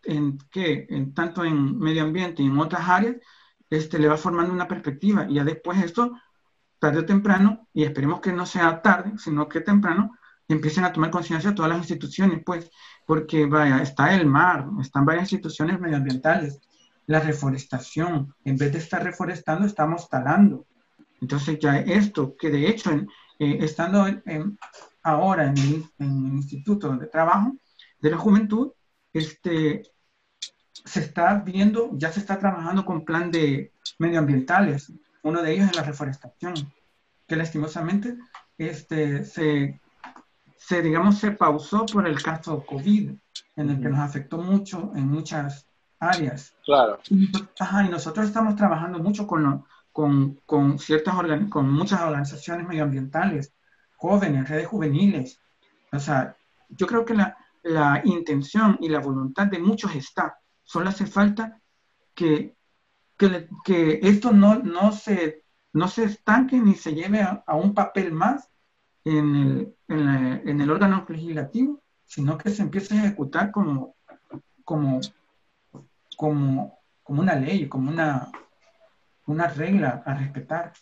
[0.04, 3.18] en qué, en, tanto en medio ambiente y en otras áreas,
[3.70, 5.26] este, le va formando una perspectiva.
[5.30, 6.12] Y ya después esto,
[6.80, 11.12] tarde o temprano, y esperemos que no sea tarde, sino que temprano, empiecen a tomar
[11.12, 12.72] conciencia todas las instituciones, pues,
[13.06, 16.60] porque vaya, está el mar, están varias instituciones medioambientales,
[17.06, 20.66] la reforestación, en vez de estar reforestando, estamos talando.
[21.22, 24.06] Entonces ya esto, que de hecho, eh, estando
[25.04, 27.56] ahora en el, en el, Instituto de Trabajo
[28.02, 28.72] de la Juventud,
[29.14, 29.84] este,
[30.86, 34.92] se está viendo, ya se está trabajando con plan de medioambientales.
[35.24, 36.54] Uno de ellos es la reforestación,
[37.28, 38.18] que lastimosamente
[38.58, 39.80] este, se
[40.60, 43.12] se, digamos, se pausó por el caso COVID,
[43.56, 45.66] en el que nos afectó mucho en muchas
[46.00, 46.54] áreas.
[46.64, 47.00] Claro.
[47.10, 51.16] Y, ajá, y nosotros estamos trabajando mucho con, con, con ciertas
[51.50, 53.54] con muchas organizaciones medioambientales,
[53.98, 55.40] jóvenes, redes juveniles.
[55.92, 56.36] O sea,
[56.70, 61.60] yo creo que la, la intención y la voluntad de muchos está, Solo hace falta
[62.14, 62.56] que,
[63.18, 65.44] que, esto no, no, se,
[65.74, 68.48] no se estanque ni se lleve a, un papel más
[69.04, 73.96] en el, en, el, órgano legislativo, sino que se empiece a ejecutar como,
[74.64, 75.00] como,
[76.16, 78.32] como, como una ley, como una,
[79.26, 80.74] una regla a respetar.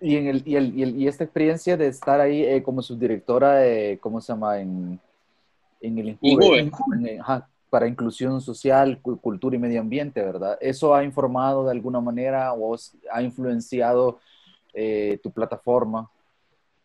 [0.00, 3.98] Y, en el, y, el, y, esta experiencia de estar ahí eh, como subdirectora de,
[4.00, 4.60] ¿cómo se llama?
[4.60, 5.00] En,
[5.80, 6.70] en el INJUVE,
[7.70, 10.56] para inclusión social, cultura y medio ambiente, ¿verdad?
[10.60, 12.76] ¿Eso ha informado de alguna manera o
[13.10, 14.20] ha influenciado
[14.72, 16.08] eh, tu plataforma?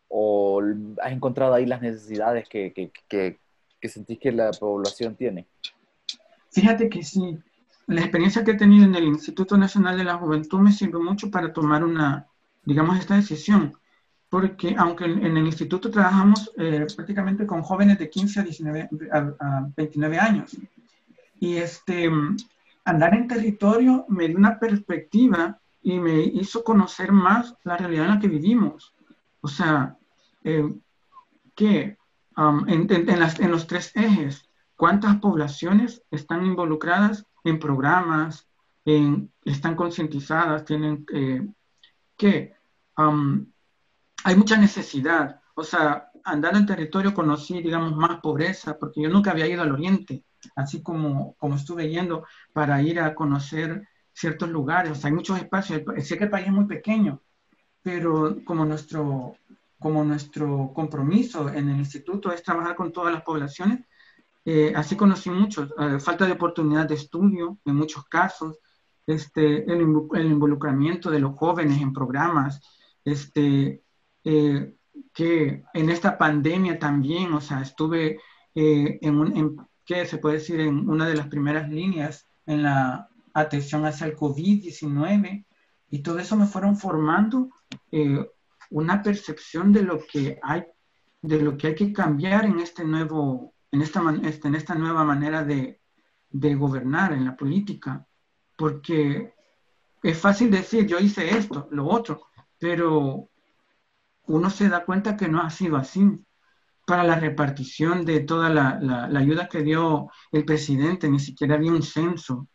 [0.08, 0.62] ¿O
[1.00, 3.38] has encontrado ahí las necesidades que, que, que,
[3.80, 5.45] que sentís que la población tiene?
[6.52, 7.38] Fíjate que sí.
[7.86, 11.30] La experiencia que he tenido en el Instituto Nacional de la Juventud me sirve mucho
[11.30, 12.28] para tomar una,
[12.63, 13.74] digamos, esta decisión,
[14.30, 19.67] porque aunque en, el instituto trabajamos eh, prácticamente con jóvenes de 15 a, 19, a,
[19.76, 20.58] 29 años,
[21.39, 22.10] y este,
[22.86, 28.12] andar en territorio me dio una perspectiva y me hizo conocer más la realidad en
[28.12, 28.93] la que vivimos.
[29.41, 29.98] O sea,
[30.43, 30.69] eh,
[31.56, 31.98] que
[32.38, 34.45] um, en, en, los tres ejes,
[34.76, 38.48] cuántas poblaciones están involucradas en programas,
[38.86, 41.48] en, están concientizadas, tienen eh,
[42.20, 42.54] que
[44.26, 45.42] hay mucha necesidad.
[45.56, 49.72] O sea, andando en territorio conocí, digamos, más pobreza, porque yo nunca había ido al
[49.72, 50.24] oriente,
[50.56, 54.92] así como, como estuve yendo para ir a conocer ciertos lugares.
[54.92, 55.82] O sea, hay muchos espacios.
[56.04, 57.22] Sé que el país es muy pequeño,
[57.82, 59.38] pero como nuestro,
[59.80, 63.80] como nuestro compromiso en el instituto es trabajar con todas las poblaciones,
[64.44, 65.74] eh, así conocí muchos.
[65.80, 68.58] Eh, falta de oportunidad de estudio en muchos casos,
[69.10, 69.82] este, el,
[70.13, 72.62] el involucramiento de los jóvenes en programas,
[73.04, 73.82] este,
[74.24, 74.76] eh,
[75.13, 78.19] que en esta pandemia también, o sea, estuve
[78.54, 80.60] eh, en, un, ¿qué se puede decir?
[80.60, 85.45] En una de las primeras líneas en la atención hacia el COVID-19
[85.89, 87.50] y todo eso me fueron formando
[87.91, 88.24] eh,
[88.69, 90.65] una percepción de lo que hay,
[91.24, 95.04] de lo que hay que cambiar en este nuevo, en esta, este, en esta nueva
[95.04, 95.82] manera de,
[96.30, 98.06] de gobernar en la política,
[98.60, 99.34] porque
[100.04, 102.28] es fácil decir, yo hice esto, lo otro,
[102.60, 103.30] pero
[104.28, 106.06] uno se da cuenta que no ha sido así.
[106.86, 111.84] Para la repartición de toda la, ayuda que dio el presidente, ni siquiera había un
[111.84, 112.48] censo.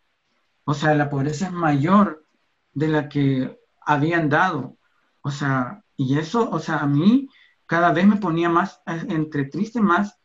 [0.64, 2.26] O sea, la pobreza es mayor
[2.72, 4.76] de la que habían dado.
[5.22, 7.30] O sea, y eso, o sea, a mí
[7.64, 10.18] cada vez me ponía más entre triste más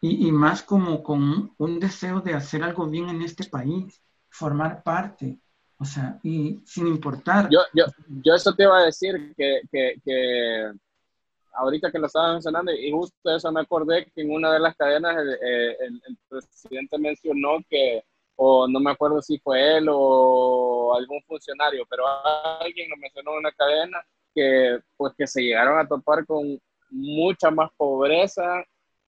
[0.00, 5.38] y más como con un deseo de hacer algo bien en este país, formar parte.
[5.78, 7.48] O sea, y sin importar.
[7.50, 7.84] Yo, yo,
[8.22, 10.72] yo eso te iba a decir que, que, que
[11.54, 14.76] ahorita que lo estaba mencionando, y justo eso me acordé que en una de las
[14.76, 18.04] cadenas el, eh, el, presidente mencionó que,
[18.36, 22.04] o no me acuerdo si fue él o algún funcionario, pero
[22.60, 26.58] alguien lo mencionó en una cadena que pues que se llegaron a topar con
[26.90, 28.64] mucha más pobreza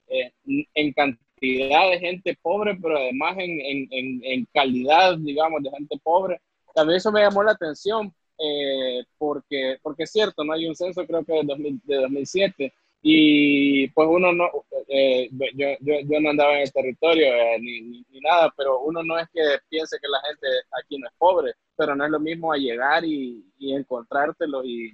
[0.09, 0.33] eh,
[0.75, 6.41] en cantidad de gente pobre, pero además en, en, en calidad, digamos, de gente pobre.
[6.75, 11.07] También eso me llamó la atención eh, porque, porque es cierto, no hay un censo
[11.07, 14.51] creo que de, de 2007 y pues uno no,
[14.89, 15.47] eh, yo,
[15.81, 19.29] yo, yo, no andaba en el territorio eh, ni, ni, nada, pero uno no es
[19.33, 20.47] que piense que la gente
[20.83, 24.93] aquí no es pobre, pero no es lo mismo a llegar y, y encontrártelo y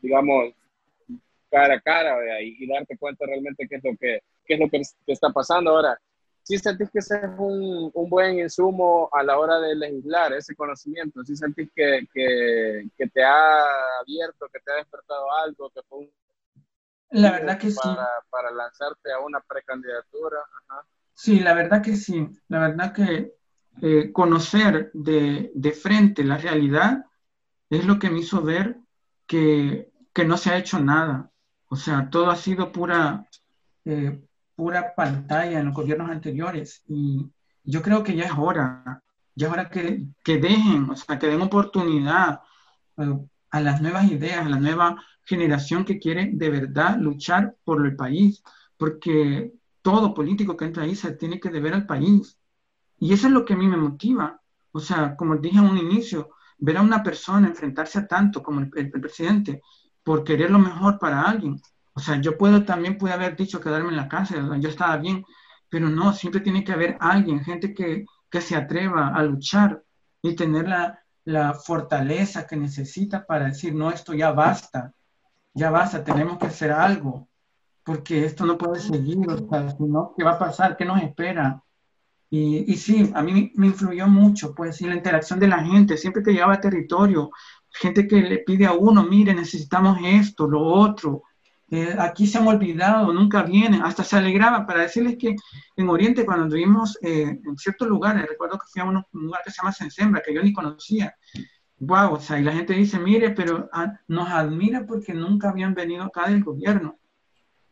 [0.00, 0.54] digamos
[1.50, 4.68] cara a cara y, y, darte cuenta realmente qué es lo que, qué es lo
[5.06, 5.98] que está pasando ahora
[6.42, 10.54] sí sentís que ese es un, un, buen insumo a la hora de legislar, ese
[10.54, 13.60] conocimiento, sí sentís que, que, que te ha
[14.00, 16.10] abierto, que te ha despertado algo, que fue un...
[17.10, 18.26] La verdad que para, sí.
[18.30, 20.38] Para lanzarte a una precandidatura.
[20.68, 20.84] Ajá.
[21.14, 22.28] Sí, la verdad que sí.
[22.48, 23.34] La verdad que
[23.82, 27.04] eh, conocer de, de, frente la realidad
[27.68, 28.76] es lo que me hizo ver
[29.26, 31.30] que, que no se ha hecho nada.
[31.68, 33.28] O sea, todo ha sido pura,
[33.84, 34.20] eh,
[34.60, 37.26] pura pantalla en los gobiernos anteriores y
[37.64, 39.02] yo creo que ya es hora,
[39.34, 42.40] ya es hora que, que dejen, o sea, que den oportunidad
[42.98, 43.18] eh,
[43.52, 47.96] a las nuevas ideas, a la nueva generación que quiere de verdad luchar por el
[47.96, 48.42] país,
[48.76, 52.36] porque todo político que entra ahí se tiene que deber al país.
[52.98, 54.42] Y eso es lo que a mí me motiva.
[54.72, 58.60] O sea, como dije en un inicio, ver a una persona enfrentarse a tanto como
[58.60, 59.62] el, el presidente
[60.02, 61.58] por querer lo mejor para alguien,
[61.92, 65.24] o sea, yo puedo también pude haber dicho quedarme en la casa, yo estaba bien,
[65.68, 69.82] pero no, siempre tiene que haber alguien, gente que, que se atreva a luchar
[70.22, 74.92] y tener la, la fortaleza que necesita para decir, no, esto ya basta,
[75.54, 77.28] ya basta, tenemos que hacer algo.
[77.84, 80.14] porque esto no puede seguir, o sea, ¿no?
[80.16, 80.76] ¿qué va a pasar?
[80.76, 81.62] ¿Qué nos espera?
[82.30, 85.96] Y, y, sí, a mí me influyó mucho, pues, y la interacción de la gente,
[85.96, 87.30] siempre que llegaba a territorio,
[87.72, 91.24] gente que le pide a uno, mire, necesitamos esto, lo otro,
[91.70, 95.36] eh, aquí se han olvidado, nunca vienen, hasta se alegraban para decirles que
[95.76, 99.52] en Oriente cuando estuvimos eh, en ciertos lugares, recuerdo que fui a un lugar que
[99.52, 101.14] se llama Sensembra, que yo ni conocía,
[101.78, 105.74] wow, o sea, y la gente dice, mire, pero ah, nos admira porque nunca habían
[105.74, 106.98] venido acá del gobierno,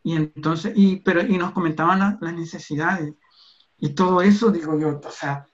[0.05, 3.15] y entonces, y, pero, y nos comentaban las necesidades,
[3.79, 5.45] y todo eso, digo yo, o sea,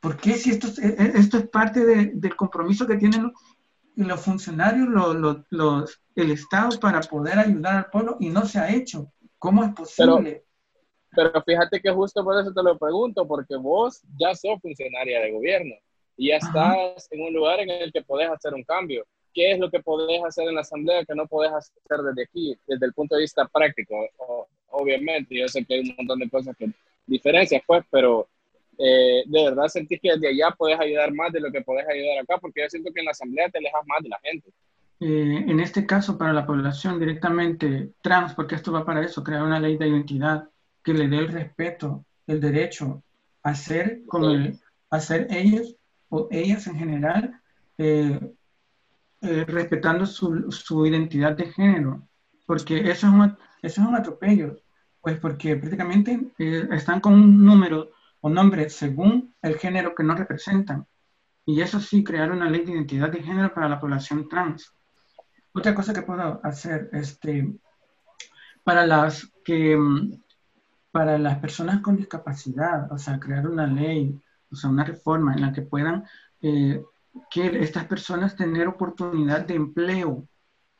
[0.00, 3.32] ¿por qué si esto, e, e, esto es parte de, del compromiso que tienen
[4.06, 8.72] los funcionarios, los, los, el Estado para poder ayudar al pueblo y no se ha
[8.72, 9.12] hecho?
[9.38, 10.44] ¿Cómo es posible?
[11.10, 15.20] Pero, pero fíjate que justo por eso te lo pregunto, porque vos ya sos funcionaria
[15.20, 15.74] de gobierno
[16.16, 19.04] y ya estás en un lugar en el que podés hacer un cambio.
[19.32, 22.58] ¿Qué es lo que podés hacer en la asamblea que no podés hacer desde aquí,
[22.66, 23.94] desde el punto de vista práctico?
[24.70, 26.70] obviamente, yo sé que hay un montón de cosas que
[27.06, 28.28] diferencias, pues, pero
[28.78, 32.18] eh, de verdad sentís que desde allá puedes ayudar más de lo que puedes ayudar
[32.22, 34.50] acá, porque yo siento que en la asamblea te alejas más de la gente.
[35.00, 39.42] Eh, en este caso, para la población directamente trans, porque esto va para eso, crear
[39.42, 40.48] una ley de identidad
[40.82, 43.02] que le dé el respeto, el derecho
[43.42, 44.28] a ser como
[44.90, 45.76] a ser ellos
[46.08, 47.40] o ellas en general,
[47.78, 48.18] eh,
[49.20, 52.08] respetando su, su, identidad de género,
[52.46, 54.56] porque eso es, un, eso es un atropello.
[55.00, 60.14] Pues porque prácticamente eh, están con un número o nombre según el género que no
[60.14, 60.86] representan.
[61.44, 64.72] Y eso sí, crear una ley de identidad de género para la población trans.
[65.52, 67.52] Otra cosa que puedo hacer, este,
[68.64, 70.12] para las que, mm,
[70.90, 75.40] para las personas con discapacidad, o sea, crear una ley, o sea, una reforma en
[75.42, 76.04] la que puedan
[76.42, 76.82] eh,
[77.30, 80.28] que estas personas tener oportunidad de empleo,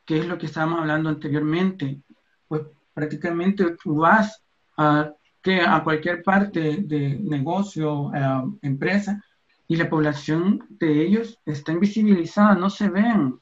[0.05, 2.03] que es lo que estábamos hablando anteriormente,
[2.47, 2.63] pues
[2.95, 4.43] prácticamente tú vas
[4.77, 5.13] a,
[5.57, 9.23] a cualquier parte de negocio, eh, empresa,
[9.67, 13.41] y la población de ellos está invisibilizada, no se ven.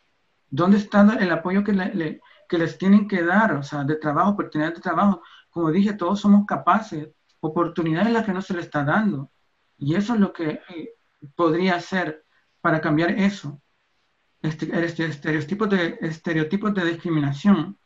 [0.51, 1.73] ¿Dónde está el apoyo que,
[2.59, 3.53] les tienen que dar?
[3.55, 5.23] O sea, de trabajo, oportunidades de trabajo.
[5.51, 7.09] Como dije, todos somos capaces,
[7.41, 9.31] oportunidades las que no se le está dando.
[9.79, 10.95] Y eso es lo que eh,
[11.35, 12.25] podría hacer
[12.61, 13.61] para cambiar eso.
[14.43, 17.79] Este, este, estereotipos, de, estereotipos de discriminación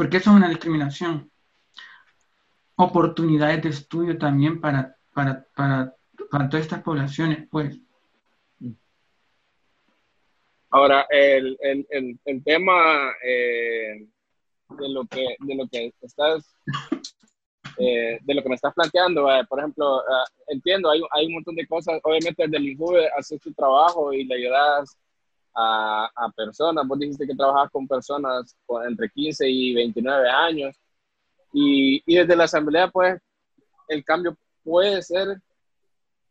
[0.00, 1.30] porque eso es una discriminación.
[2.80, 5.94] Oportunidades de estudio también para, para, para,
[6.30, 7.78] para todas estas poblaciones, pues.
[10.70, 14.06] Ahora, el, el, el, el tema eh,
[14.78, 16.56] de, lo que, de lo que estás
[17.76, 20.02] eh, de lo que me estás planteando, eh, por ejemplo,
[20.48, 24.24] entiendo, hay, hay, un montón de cosas, obviamente el del INJUVE hace su trabajo y
[24.24, 24.96] le ayudas
[25.54, 26.86] a, a, personas.
[26.86, 30.76] Vos dijiste que trabajas con personas entre 15 y 29 años.
[31.52, 33.20] Y, y, desde la asamblea, pues,
[33.88, 35.40] el cambio puede ser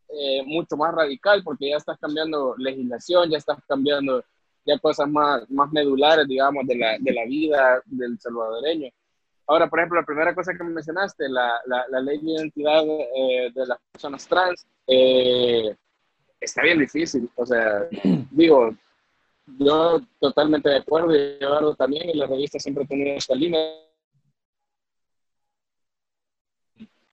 [0.09, 4.23] eh, mucho más radical porque ya estás cambiando legislación, ya estás cambiando
[4.65, 8.89] ya cosas más, más medulares, digamos, de la, de la vida del salvadoreño.
[9.47, 12.83] Ahora, por ejemplo, la primera cosa que me mencionaste, la, la, la ley de identidad
[12.85, 15.75] eh, de las personas trans, eh,
[16.39, 17.29] está bien difícil.
[17.35, 17.87] O sea,
[18.31, 18.75] digo,
[19.57, 23.59] yo totalmente de acuerdo y Eduardo también, y la revista siempre ha tenido esta línea.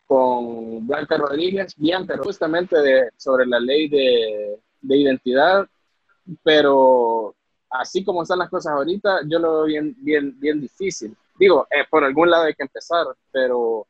[0.06, 1.74] Con Blanca Rodríguez,
[2.06, 2.76] pero justamente
[3.16, 5.66] sobre la ley de, de, identidad,
[6.44, 7.34] pero
[7.70, 11.16] así como están las cosas ahorita, yo lo veo bien, bien, bien difícil.
[11.38, 13.86] Digo, eh, por algún lado hay que empezar, pero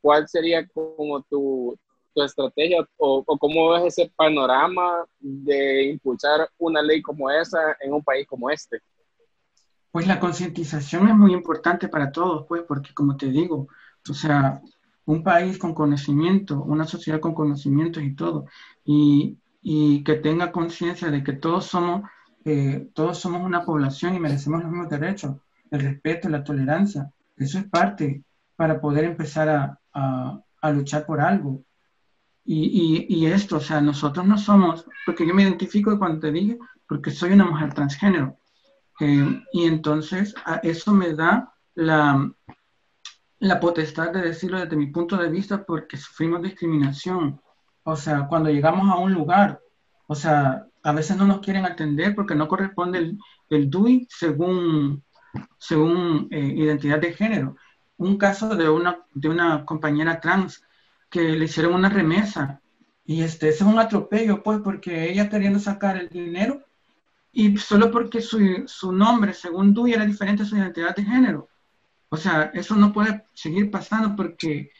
[0.00, 1.76] ¿cuál sería como tu,
[2.16, 8.02] tu estrategia o, cómo ves ese panorama de impulsar una ley como esa en un
[8.02, 8.80] país como este?
[9.90, 13.68] Pues la concientización es muy importante para todos, pues, porque como te digo,
[14.08, 14.60] o sea,
[15.06, 18.46] un país con conocimiento, una sociedad con conocimientos y todo,
[18.84, 22.02] y, y que tenga conciencia de que todos somos,
[22.44, 25.36] eh, todos somos una población y merecemos los mismos derechos,
[25.70, 28.22] el respeto, la tolerancia, eso es parte
[28.56, 29.80] para poder empezar a,
[30.60, 31.62] a, luchar por algo.
[32.44, 36.58] Y, y, esto, o sea, nosotros no somos, porque yo me identifico cuando te dije,
[36.88, 38.38] porque soy una mujer transgénero.
[39.00, 42.30] Eh, y entonces eso me da la,
[43.38, 47.40] la potestad de decirlo desde mi punto de vista porque sufrimos discriminación.
[47.84, 49.60] O sea, cuando llegamos a un lugar,
[50.06, 53.18] o sea, a veces no nos quieren atender porque no corresponde el,
[53.50, 55.04] el DUI según,
[55.58, 57.56] según eh, identidad de género.
[57.98, 60.62] Un caso de una, de una compañera trans
[61.10, 62.60] que le hicieron una remesa.
[63.04, 66.64] Y este, ese es un atropello, pues, porque ella queriendo sacar el dinero
[67.32, 71.48] y solo porque su, su nombre, según tú, era diferente a su identidad de género.
[72.08, 74.70] O sea, eso no puede seguir pasando porque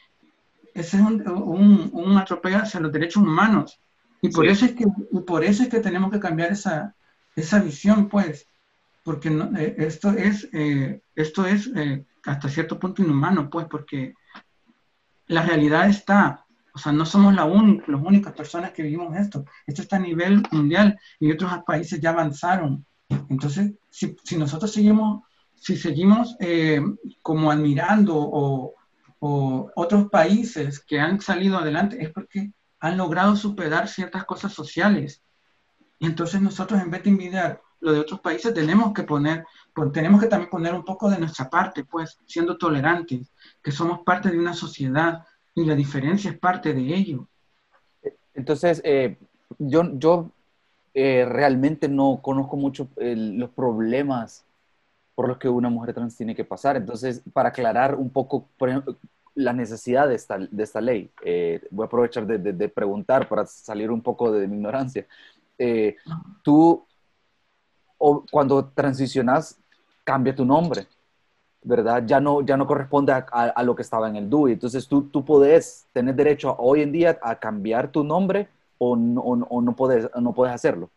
[0.74, 3.80] ese es un, un, un atropello hacia los derechos humanos.
[4.20, 4.86] Y por, eso es que,
[5.26, 6.94] por eso es que tenemos que cambiar esa,
[7.34, 8.46] esa visión, pues,
[9.04, 14.14] porque eh, esto es, eh, esto es eh, hasta cierto punto inhumano, pues, porque
[15.28, 19.44] la realidad está, o sea, no somos la única, las únicas personas que vivimos esto.
[19.66, 22.84] Esto está a nivel mundial y otros países ya avanzaron.
[23.28, 25.22] Entonces, si, si nosotros seguimos,
[25.66, 26.36] si seguimos
[27.22, 28.74] como admirando o,
[29.18, 35.24] o otros países que han salido adelante, es porque han logrado superar ciertas cosas sociales.
[35.98, 39.44] Y entonces nosotros en vez de envidiar lo de otros países, tenemos que poner,
[39.92, 44.30] tenemos que también poner un poco de nuestra parte, pues, siendo tolerantes, que somos parte
[44.30, 47.26] de una sociedad y la diferencia es parte de ello.
[48.34, 49.18] Entonces, eh,
[49.58, 50.30] yo, yo
[50.94, 54.45] eh, realmente no conozco mucho los problemas
[55.16, 56.76] por los que una mujer trans tiene que pasar.
[56.76, 58.48] Entonces, para aclarar un poco,
[59.34, 61.10] la necesidad de esta, de esta ley.
[61.24, 65.06] Eh, voy a aprovechar de, preguntar para salir un poco de mi ignorancia.
[65.58, 65.96] Eh,
[66.42, 66.84] tú,
[68.30, 69.58] cuando transicionas,
[70.04, 70.86] cambia tu nombre,
[71.62, 72.04] ¿verdad?
[72.06, 74.52] Ya no, ya no corresponde a, lo que estaba en el DUI.
[74.52, 79.22] Entonces, tú, tú puedes tener derecho hoy en día a cambiar tu nombre o no,
[79.22, 80.90] o no, puedes, no puedes hacerlo.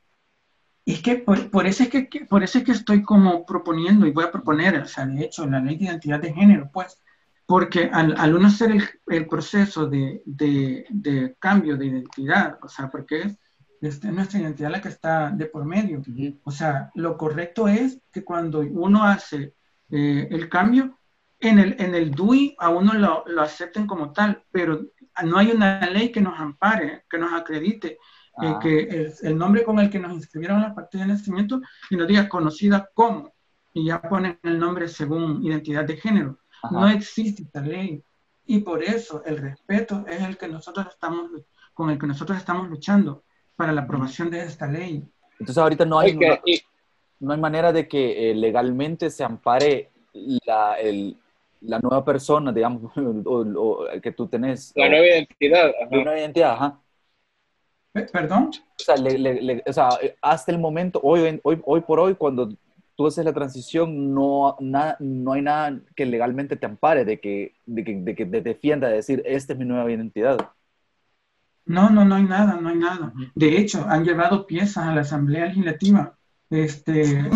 [0.85, 4.07] Y es que por, por, eso es que, por eso es que estoy como proponiendo
[4.07, 6.97] y voy a proponer, o sea, de hecho, la ley de identidad de género, pues,
[7.45, 12.69] porque al, al uno hacer el, el proceso de, de, de, cambio de identidad, o
[12.69, 13.39] sea, porque es,
[13.81, 16.01] es, nuestra identidad la que está de por medio,
[16.43, 19.55] o sea, lo correcto es que cuando uno hace
[19.89, 20.97] eh, el cambio,
[21.39, 24.85] en el, en el DUI a uno lo, lo, acepten como tal, pero
[25.23, 27.97] no hay una ley que nos ampare, que nos acredite,
[28.41, 28.59] eh, ah.
[28.61, 31.95] que el, el, nombre con el que nos inscribieron en la partida de nacimiento y
[31.95, 33.33] nos diga conocida como,
[33.73, 36.37] y ya ponen el nombre según identidad de género.
[36.71, 38.03] No existe esta ley.
[38.45, 41.29] Y por eso el respeto es el que nosotros estamos,
[41.73, 43.23] con el que nosotros estamos luchando
[43.55, 45.03] para la aprobación de esta ley.
[45.33, 46.27] Entonces ahorita no hay, no,
[47.19, 49.91] no, hay manera de que eh, legalmente se ampare
[50.45, 51.15] la, el,
[51.61, 52.91] la nueva persona, digamos,
[53.25, 54.73] o, o, que tú tenés.
[54.75, 55.71] La nueva identidad.
[55.91, 56.79] La nueva identidad, ajá.
[57.93, 58.51] ¿Perdón?
[58.53, 59.89] O sea, le, le, o sea,
[60.21, 62.49] hasta el momento, hoy, hoy, hoy por hoy, cuando
[62.95, 67.55] tú haces la transición, no, na, no hay nada que legalmente te ampare de que,
[67.65, 70.37] de que, de que te defienda de decir, esta es mi nueva identidad.
[71.65, 73.13] No, no, no hay nada, no hay nada.
[73.35, 76.17] De hecho, han llevado piezas a la Asamblea Legislativa
[76.49, 77.29] este, eh,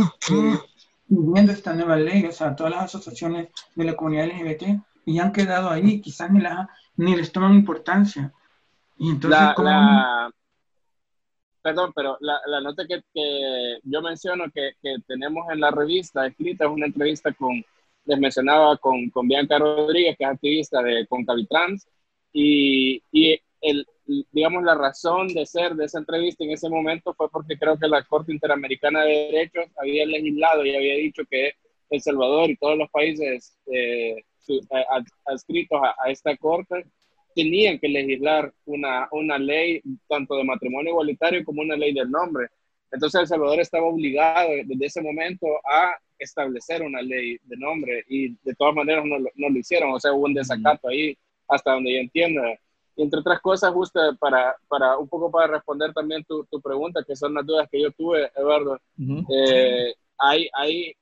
[1.08, 5.32] pidiendo esta nueva ley, o sea, todas las asociaciones de la comunidad LGBT, y han
[5.32, 8.34] quedado ahí, quizás ni, la, ni les toman importancia.
[8.98, 9.70] Y entonces, la, ¿cómo...
[9.70, 10.34] la,
[11.64, 16.28] perdón, pero la, la nota que, que, yo menciono que, que, tenemos en la revista
[16.28, 17.64] escrita es una entrevista con,
[18.06, 21.88] les mencionaba, con, con Bianca Rodríguez, que es activista de Concavitrans,
[22.34, 23.88] y, y el,
[24.32, 27.88] digamos, la razón de ser de esa entrevista en ese momento fue porque creo que
[27.88, 31.54] la Corte Interamericana de Derechos había legislado y había dicho que
[31.90, 34.16] El Salvador y todos los países eh,
[35.26, 36.86] adscritos a, a esta Corte
[37.36, 42.48] tenían que legislar una, una ley tanto de matrimonio igualitario como una ley del nombre.
[42.92, 48.30] Entonces El Salvador estaba obligado desde ese momento a establecer una ley de nombre y
[48.44, 51.18] de todas maneras no, no lo hicieron, o sea, hubo un desacato ahí
[51.48, 52.42] hasta donde yo entiendo.
[52.96, 57.04] Y entre otras cosas, justo para, para un poco para responder también tu, tu pregunta,
[57.06, 59.26] que son las dudas que yo tuve, Eduardo, uh -huh.
[59.36, 60.94] eh, hay, hay,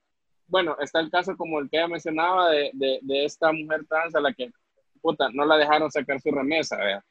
[0.48, 4.16] bueno, está el caso como el que ella mencionaba de, de, de esta mujer trans
[4.16, 4.50] a la que
[5.02, 7.04] puta, no la dejaron sacar su remesa, ¿verdad?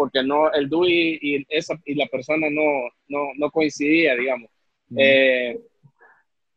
[0.00, 4.48] porque no, el DUI y, esa, y la persona no, no, no coincidía, digamos.
[4.96, 5.60] Eh,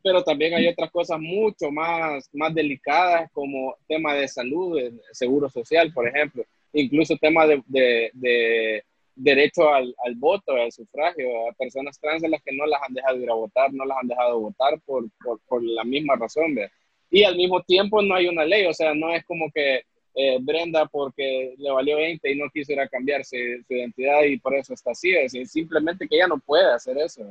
[0.02, 4.80] pero también hay otras cosas mucho más, más delicadas como tema de salud,
[5.12, 8.82] seguro social, por ejemplo, incluso tema de, de, de
[9.14, 12.94] derecho al, al, voto, al sufragio, a personas trans a las que no las han
[12.94, 16.54] dejado ir a votar, no las han dejado votar por, por, por la misma razón.
[16.54, 16.72] ¿verdad?
[17.10, 19.82] Y al mismo tiempo no hay una ley, o sea, no es como que
[20.14, 24.38] eh, Brenda porque le valió 20 y no quiso ir a cambiarse su identidad y
[24.38, 25.12] por eso está así.
[25.12, 27.22] Es simplemente que ella no puede hacer eso.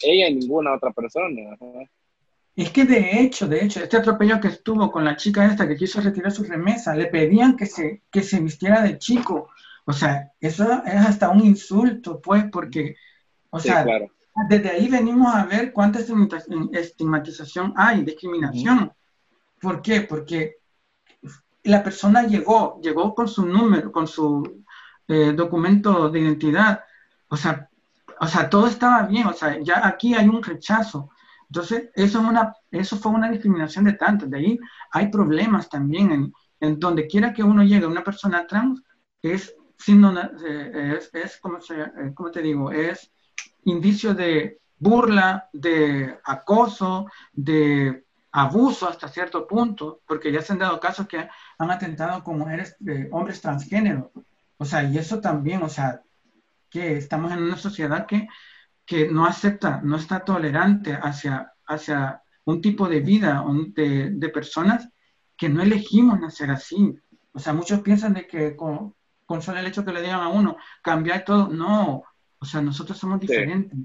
[0.00, 1.56] Ella y ninguna otra persona.
[2.54, 5.76] Es que de hecho, de hecho, este atropello que estuvo con la chica esta que
[5.76, 9.50] quiso retirar su remesa, le pedían que se, que se vistiera de chico.
[9.84, 12.96] O sea, eso es hasta un insulto, pues, porque,
[13.50, 14.10] o sí, sea, claro.
[14.48, 18.78] desde ahí venimos a ver cuánta estigmatización hay, discriminación.
[18.78, 18.90] Mm.
[19.60, 20.02] ¿Por qué?
[20.02, 20.59] Porque
[21.64, 24.64] la persona llegó, llegó con su número, con su
[25.08, 26.84] eh, documento de identidad,
[27.28, 27.68] o sea,
[28.20, 31.10] o sea, todo estaba bien, o sea, ya aquí hay un rechazo,
[31.48, 34.30] Entonces, eso, es una, eso fue una discriminación de tantos.
[34.30, 34.58] De ahí
[34.92, 38.82] hay problemas también en, en donde quiera que uno llegue, una persona trans
[39.22, 39.54] es,
[39.88, 43.10] eh, es, es como, se, eh, te digo, es
[43.64, 50.80] indicio de burla, de acoso, de abuso hasta cierto punto, porque ya se han dado
[50.80, 51.28] casos que
[51.58, 54.12] han atentado con mujeres, de hombres transgénero.
[54.56, 56.02] O sea, y eso también, o sea,
[56.68, 58.28] que estamos en una sociedad que,
[58.84, 64.88] que no acepta, no está tolerante hacia, hacia un tipo de vida de, de personas
[65.36, 66.94] que no elegimos nacer así.
[67.32, 70.28] O sea, muchos piensan de que con, con solo el hecho que le digan a
[70.28, 72.04] uno, cambiar todo, no.
[72.38, 73.78] O sea, nosotros somos diferentes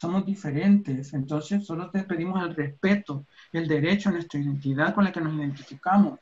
[0.00, 5.12] somos diferentes, entonces solo te pedimos el respeto, el derecho a nuestra identidad con la
[5.12, 6.18] que nos identificamos.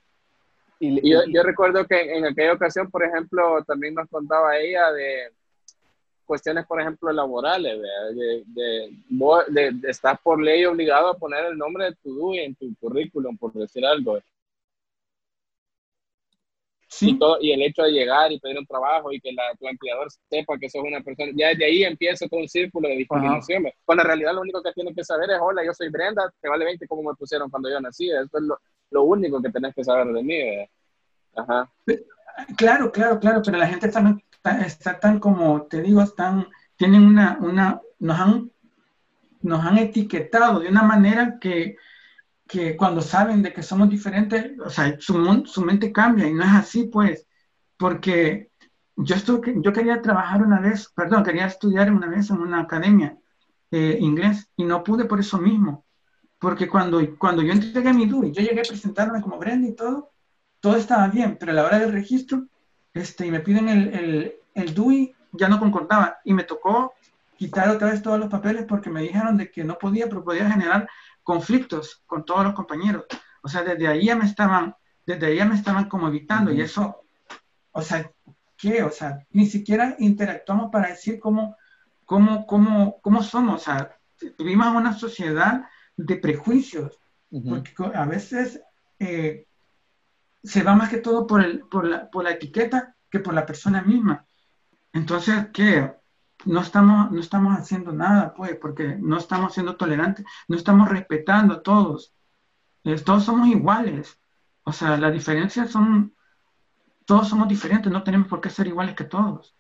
[0.79, 5.33] Y, yo, yo, recuerdo que en aquella ocasión, por ejemplo, también nos contaba ella de
[6.27, 8.97] cuestiones, por ejemplo, laborales, de, de,
[9.49, 13.37] de, estás por ley obligado a poner el nombre de tu DUI en tu currículum,
[13.39, 14.19] por decir algo.
[17.01, 19.67] Y, todo, y el hecho de llegar y pedir un trabajo y que la, tu
[19.67, 23.65] empleador sepa que sos una persona, ya desde ahí empieza todo un círculo de discriminación.
[23.85, 26.49] Cuando en realidad lo único que tienes que saber es, hola, yo soy Brenda, te
[26.49, 28.09] vale 20 como me pusieron cuando yo nací.
[28.11, 28.59] Eso es lo,
[28.91, 30.41] lo único que tenés que saber de mí.
[31.35, 31.71] Ajá.
[32.57, 34.21] Claro, claro, claro, pero la gente está,
[34.65, 38.51] está, tan como, te digo, están, tienen una, una, nos han,
[39.41, 41.77] nos han etiquetado de una manera que
[42.47, 46.45] que cuando saben de que somos diferentes, o sea, su, su mente cambia y no
[46.45, 47.27] es así, pues,
[47.77, 48.51] porque
[48.97, 53.17] yo, estuve, yo quería trabajar una vez, perdón, quería estudiar una vez en una academia
[53.71, 55.85] eh, inglés y no pude por eso mismo,
[56.39, 60.13] porque cuando, cuando yo entregué mi DUI, yo llegué a presentarme como Brenda y todo,
[60.61, 62.47] todo estaba bien, pero a la hora del registro,
[62.95, 66.95] este, y me piden el, el, el DUI, ya no concordaba y me tocó
[67.37, 70.49] quitar otra vez todos los papeles porque me dijeron de que no podía, pero podía
[70.51, 70.89] generar
[71.27, 73.05] conflictos con todos los compañeros.
[73.43, 76.61] O sea, desde ahí ya me estaban, desde ahí ya me estaban como evitando y
[76.61, 77.05] eso,
[77.73, 78.09] o sea,
[78.57, 78.85] ¿qué?
[78.85, 81.57] O sea, ni siquiera interactuamos para decir cómo,
[82.05, 83.63] cómo, cómo, cómo somos.
[83.63, 83.99] O sea,
[84.39, 85.65] vivimos una sociedad
[85.97, 86.97] de prejuicios,
[87.29, 88.63] porque a veces
[89.01, 89.49] eh,
[90.45, 93.45] se va más que todo por, el, por, la, por la etiqueta que por la
[93.45, 94.25] persona misma.
[94.93, 95.93] Entonces, ¿qué?
[96.47, 101.55] No estamos, no estamos haciendo nada, pues, porque no estamos siendo tolerantes, no estamos respetando
[101.55, 102.15] a todos.
[103.05, 104.19] todos somos iguales.
[104.65, 106.15] O sea, las diferencias son,
[107.05, 109.55] todos somos diferentes, no tenemos por qué ser iguales que todos.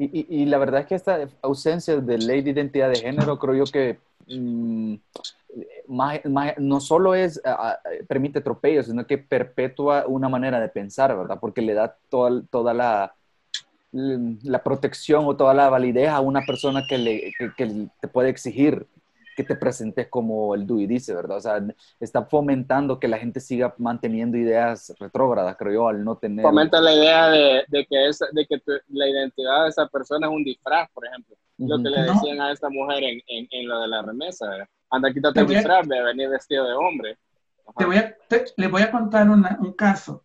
[0.00, 3.54] Y, y, la verdad es que esta ausencia de ley de identidad de género creo
[3.54, 4.94] yo que mm,
[6.58, 7.40] no solo es,
[8.06, 11.38] permite atropellos, sino que perpetúa una manera de pensar, ¿verdad?
[11.40, 13.14] Porque le da toda, toda la,
[13.92, 18.86] la protección o toda la validez a una persona que, le, que, te puede exigir
[19.38, 21.36] que te presentes como el DUI dice, ¿verdad?
[21.36, 21.62] O sea,
[22.00, 26.42] está fomentando que la gente siga manteniendo ideas retrógradas, creo yo, al no tener...
[26.42, 30.32] Fomenta la idea de, de que, es, de que la identidad de esa persona es
[30.32, 31.36] un disfraz, por ejemplo.
[31.56, 34.46] Lo que le decían a esta mujer en, en, lo de la remesa.
[34.90, 37.16] Anda, quítate el disfraz de venir vestido de hombre.
[37.76, 38.16] Te voy a,
[38.56, 40.24] le voy a contar un caso.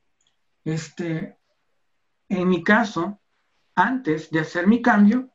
[0.65, 1.37] Este,
[2.29, 3.19] en mi caso,
[3.75, 5.29] antes de hacer mi cambio,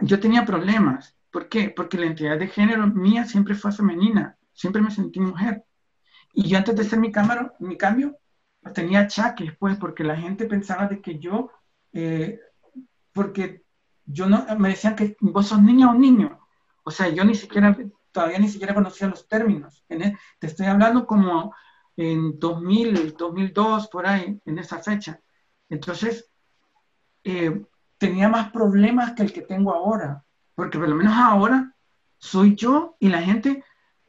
[0.00, 1.16] yo tenía problemas.
[1.30, 1.70] ¿Por qué?
[1.70, 5.64] Porque la identidad de género mía siempre fue femenina, siempre me sentí mujer.
[6.32, 8.18] Y yo antes de hacer mi, cámara, mi cambio,
[8.72, 11.50] tenía achaques, pues, porque la gente pensaba de que yo,
[11.92, 12.40] eh,
[13.12, 13.64] porque
[14.04, 16.40] yo no, me decían que vos sos niña o niño.
[16.84, 17.76] O sea, yo ni siquiera,
[18.12, 19.84] todavía ni siquiera conocía los términos.
[19.88, 21.54] E, te estoy hablando como
[21.96, 25.20] en 2000, 2002, por ahí, en esa fecha.
[25.68, 26.30] Entonces,
[27.24, 27.64] eh,
[27.98, 30.24] tenía más problemas que el que tengo ahora,
[30.54, 31.74] porque por lo menos ahora
[32.18, 33.64] soy yo y la gente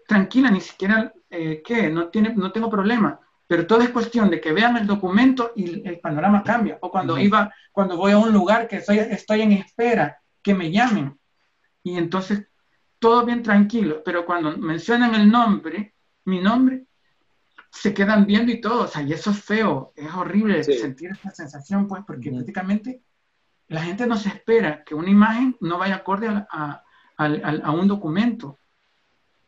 [0.08, 1.90] tranquila, ni siquiera, eh, ¿qué?
[1.90, 5.88] No, tiene, no tengo problema, pero todo es cuestión de que vean el documento y
[5.88, 9.54] el panorama cambia, o cuando iba, cuando voy a un lugar que estoy, estoy en
[9.54, 11.20] espera, que me llamen,
[11.84, 12.48] y entonces
[13.00, 15.94] todo bien tranquilo, pero cuando mencionan el nombre,
[16.26, 16.86] mi nombre,
[17.72, 21.30] se quedan viendo y todo, o sea, y eso es feo, es horrible sentir esa
[21.32, 23.02] sensación, pues, porque prácticamente
[23.68, 26.84] la gente no se espera que una imagen no vaya acorde a,
[27.18, 28.60] a, un documento.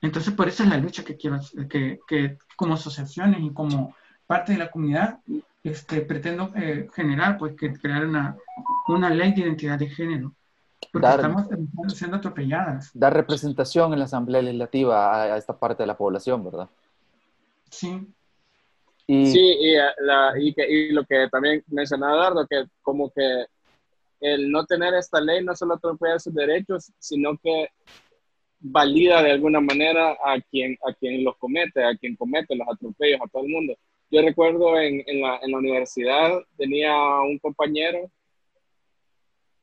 [0.02, 1.40] Entonces, por eso es la lucha que quiero,
[1.70, 3.96] que, que como asociaciones y como
[4.26, 5.20] parte de la comunidad,
[5.64, 8.38] este, pretendo eh, generar, pues, que crear una,
[8.88, 10.34] una ley de identidad de género.
[10.92, 11.48] Porque estamos
[11.96, 12.92] siendo atropelladas.
[12.94, 16.70] Dar representación en la Asamblea Legislativa a, esta parte de la población, ¿verdad?
[17.70, 18.08] Sí.
[19.08, 19.28] Y...
[19.28, 23.46] Sí, y, eh, la, y, que, y lo que también mencionaba Eduardo, que como que
[24.20, 27.70] el no tener esta ley no solo atropella sus derechos, sino que
[28.60, 33.22] valida de alguna manera a quien, a quien los comete, a quien comete los atropellos,
[33.22, 33.78] a todo el mundo.
[34.10, 38.10] Yo recuerdo en, en, la, en la universidad tenía un compañero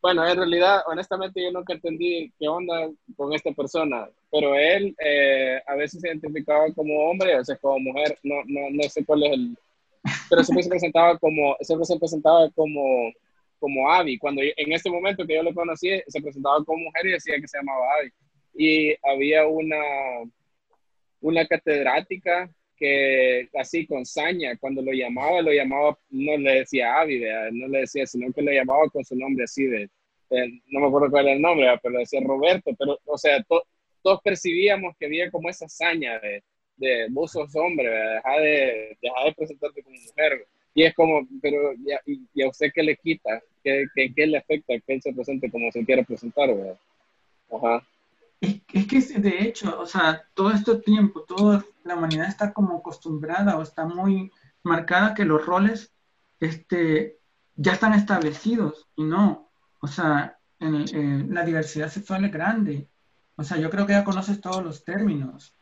[0.04, 5.58] bueno, en realidad, honestamente, yo nunca entendí qué onda con esta persona, pero él eh,
[5.66, 9.22] a veces se identificaba como hombre, a veces como mujer, no, no, no sé cuál
[9.22, 9.56] es el...
[10.28, 12.82] Pero siempre se presentaba como, siempre se presentaba como,
[13.58, 14.18] como Abby.
[14.18, 17.48] Cuando en este momento que yo lo conocí, se presentaba como mujer y decía que
[17.48, 18.12] se llamaba Abby.
[18.56, 19.76] Y había una,
[21.20, 27.22] una catedrática que así con saña, cuando lo llamaba, lo llamaba, no le decía Avi,
[27.52, 29.88] no le decía, sino que lo llamaba con su nombre así de,
[30.68, 33.42] no me acuerdo cuál era el nombre, pero decía Roberto, pero, o sea,
[34.02, 36.42] todos percibíamos que había como esa saña de,
[36.76, 40.46] de vos sos hombre, deja de, deja de presentarte como mujer.
[40.74, 41.72] Y es como, pero,
[42.34, 43.40] ¿y, a usted qué le quita?
[43.62, 46.78] ¿Qué, qué, qué le afecta que él se presente como se quiere presentar, ¿verdad?
[47.50, 47.86] Ajá.
[48.40, 53.56] Es, que de hecho, o sea, todo este tiempo, toda la humanidad está como acostumbrada
[53.56, 54.30] o está muy
[54.62, 55.92] marcada que los roles
[56.40, 57.18] este,
[57.56, 59.48] ya están establecidos y no,
[59.80, 62.88] o sea, en, la diversidad sexual es grande.
[63.36, 65.54] O sea, yo creo que ya conoces todos los términos.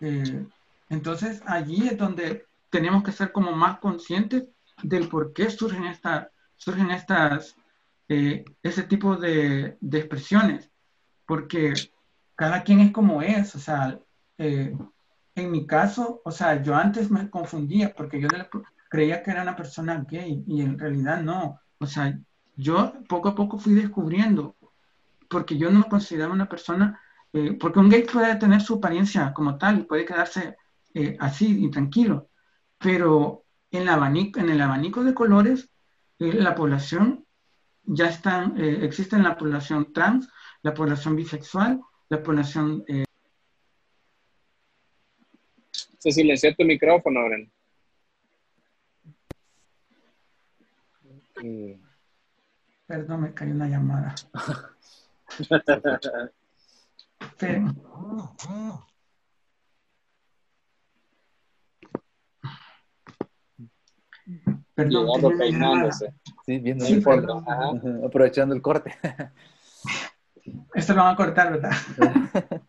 [0.00, 0.46] Eh,
[0.88, 4.44] entonces, allí es donde tenemos que ser como más conscientes
[4.82, 7.54] del por qué surgen, esta, surgen estas,
[8.08, 10.70] eh, ese tipo de, expresiones.
[11.26, 11.74] Porque
[12.34, 14.00] cada quien es como es, o sea,
[14.38, 14.74] eh,
[15.34, 18.28] en mi caso, o sea, yo antes me confundía porque yo
[18.88, 22.18] creía que era una persona gay y en realidad no, o sea,
[22.56, 24.56] yo poco a poco fui descubriendo,
[25.28, 27.00] porque yo no me consideraba una persona,
[27.34, 30.56] eh, porque un gay puede tener su apariencia como tal y puede quedarse
[30.94, 32.28] eh, así y tranquilo,
[32.82, 35.70] pero en, abanico, en el abanico de colores,
[36.18, 37.24] la población
[37.84, 40.28] ya está, existe la población trans,
[40.62, 42.84] la población bisexual, la población...
[42.88, 43.04] Eh...
[45.98, 47.50] Se silenció tu micrófono, Bren.
[52.86, 54.14] Perdón, me cayó una llamada.
[64.74, 65.38] Perdón.
[65.38, 66.14] peinándose.
[66.46, 68.94] Sí, viendo sí, el Aprovechando el corte.
[70.74, 71.72] Esto lo van a cortar, ¿verdad?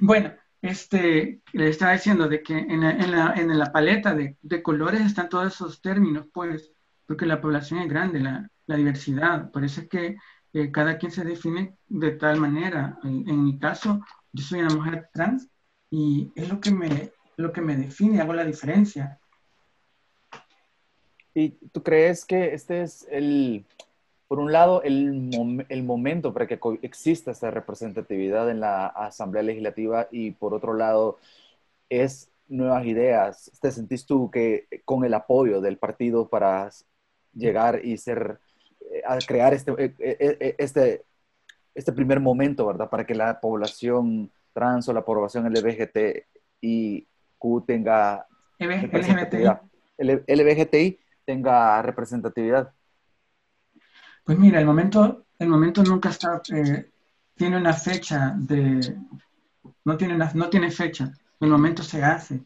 [0.00, 4.36] bueno, este, le estaba diciendo de que en la, en la, en la paleta de,
[4.42, 6.72] de, colores están todos esos términos, pues,
[7.06, 9.50] porque la población es grande, la, la diversidad.
[9.50, 10.16] Por eso es que
[10.52, 12.98] eh, cada quien se define de tal manera.
[13.04, 14.00] En, en, mi caso,
[14.32, 15.48] yo soy una mujer trans
[15.90, 19.18] y es lo que me, lo que me define, hago la diferencia.
[21.36, 23.66] ¿Y tú crees que este es el,
[24.26, 30.08] por un lado, el, el, momento para que exista esta representatividad en la Asamblea Legislativa
[30.10, 31.18] y por otro lado,
[31.90, 33.52] es nuevas ideas.
[33.60, 36.70] ¿Te sentís tú que con el apoyo del partido para
[37.34, 38.38] llegar y ser,
[38.90, 41.04] eh, a crear este, eh, eh, este,
[41.74, 42.88] este primer momento, ¿verdad?
[42.88, 46.24] Para que la población trans o la población LGBT
[46.62, 47.06] y
[47.36, 48.26] Q tenga
[48.58, 49.44] LGBTI.
[49.98, 52.72] LGBTI tenga representatividad.
[54.24, 56.90] Pues mira, el momento, el momento nunca está, eh,
[57.34, 58.96] tiene una fecha de,
[59.84, 62.44] no tiene, no tiene fecha, el momento se hace.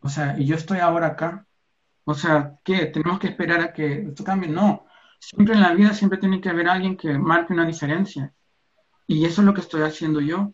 [0.00, 1.46] O sea, y yo estoy ahora acá.
[2.04, 2.86] O sea, ¿qué?
[2.86, 4.48] ¿Tenemos que esperar a que esto cambie?
[4.48, 4.86] No.
[5.20, 8.34] Siempre en la vida siempre tiene que haber alguien que marque una diferencia.
[9.06, 10.52] Y eso es lo que estoy haciendo yo.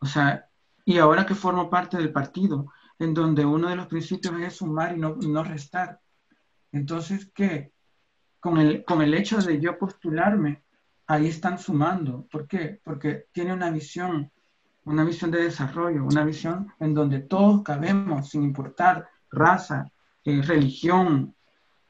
[0.00, 0.48] O sea,
[0.84, 4.96] y ahora que formo parte del partido, en donde uno de los principios es sumar
[4.96, 6.00] y no, y no restar.
[6.72, 7.72] Entonces, ¿qué?
[8.40, 10.62] con el, con el hecho de yo postularme,
[11.06, 12.26] ahí están sumando.
[12.30, 12.80] ¿Por qué?
[12.82, 14.30] Porque tiene una visión,
[14.84, 19.90] una visión de desarrollo, una visión en donde todos cabemos, sin importar raza,
[20.24, 21.34] eh, religión,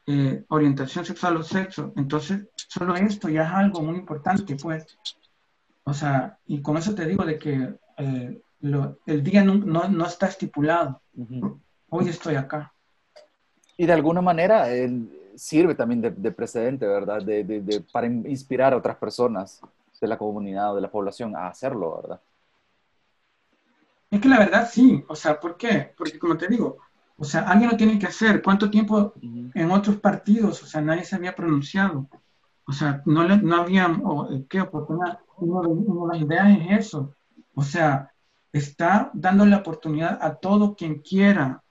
[0.07, 1.93] eh, orientación sexual o sexo.
[1.97, 4.99] Entonces, solo esto ya es algo muy importante, pues.
[5.85, 8.41] O sea, y con eso te digo de que eh,
[9.07, 11.01] el día no, no, está estipulado.
[11.91, 12.73] Hoy estoy acá.
[13.79, 15.09] Y de alguna manera, el,
[15.39, 17.23] sirve también de, precedente, ¿verdad?
[17.23, 19.61] De, para inspirar a otras personas
[20.01, 22.21] de la comunidad o de la población a hacerlo, ¿verdad?
[24.11, 25.93] Es que la verdad sí, o sea, ¿por qué?
[25.97, 26.79] Porque como te digo,
[27.17, 28.43] o sea, alguien lo tiene que hacer.
[28.43, 32.09] ¿Cuánto tiempo en otros partidos, o sea, nadie se había pronunciado?
[32.67, 35.21] O sea, no, no había, o, ¿qué oportunidad?
[35.37, 37.15] Una de las ideas es eso.
[37.55, 38.13] O sea,
[38.53, 41.63] está dando la oportunidad a todo quien quiera,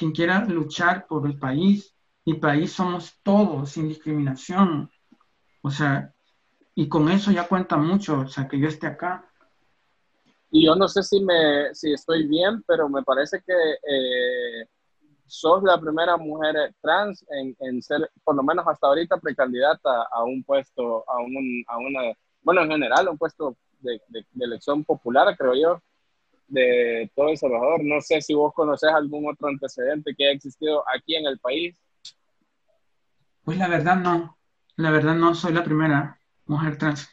[0.00, 1.94] quien quiera luchar por el país,
[2.24, 4.90] mi país somos todos, sin discriminación.
[5.60, 6.14] O sea,
[6.74, 9.30] y con eso ya cuenta mucho, o sea, que yo esté acá.
[10.50, 14.66] Y yo no sé si, me, si estoy bien, pero me parece que eh,
[15.26, 20.24] sos la primera mujer trans en, en, ser, por lo menos hasta ahorita, precandidata a
[20.24, 25.36] un puesto, a, un, a una, bueno, en general, un puesto de, de, elección popular,
[25.36, 25.82] creo yo,
[26.50, 27.82] de todo El Salvador.
[27.82, 31.76] No sé si vos conoces algún otro antecedente que haya existido aquí en el país.
[33.44, 34.36] Pues la verdad no,
[34.76, 37.08] la verdad no soy la primera mujer trans.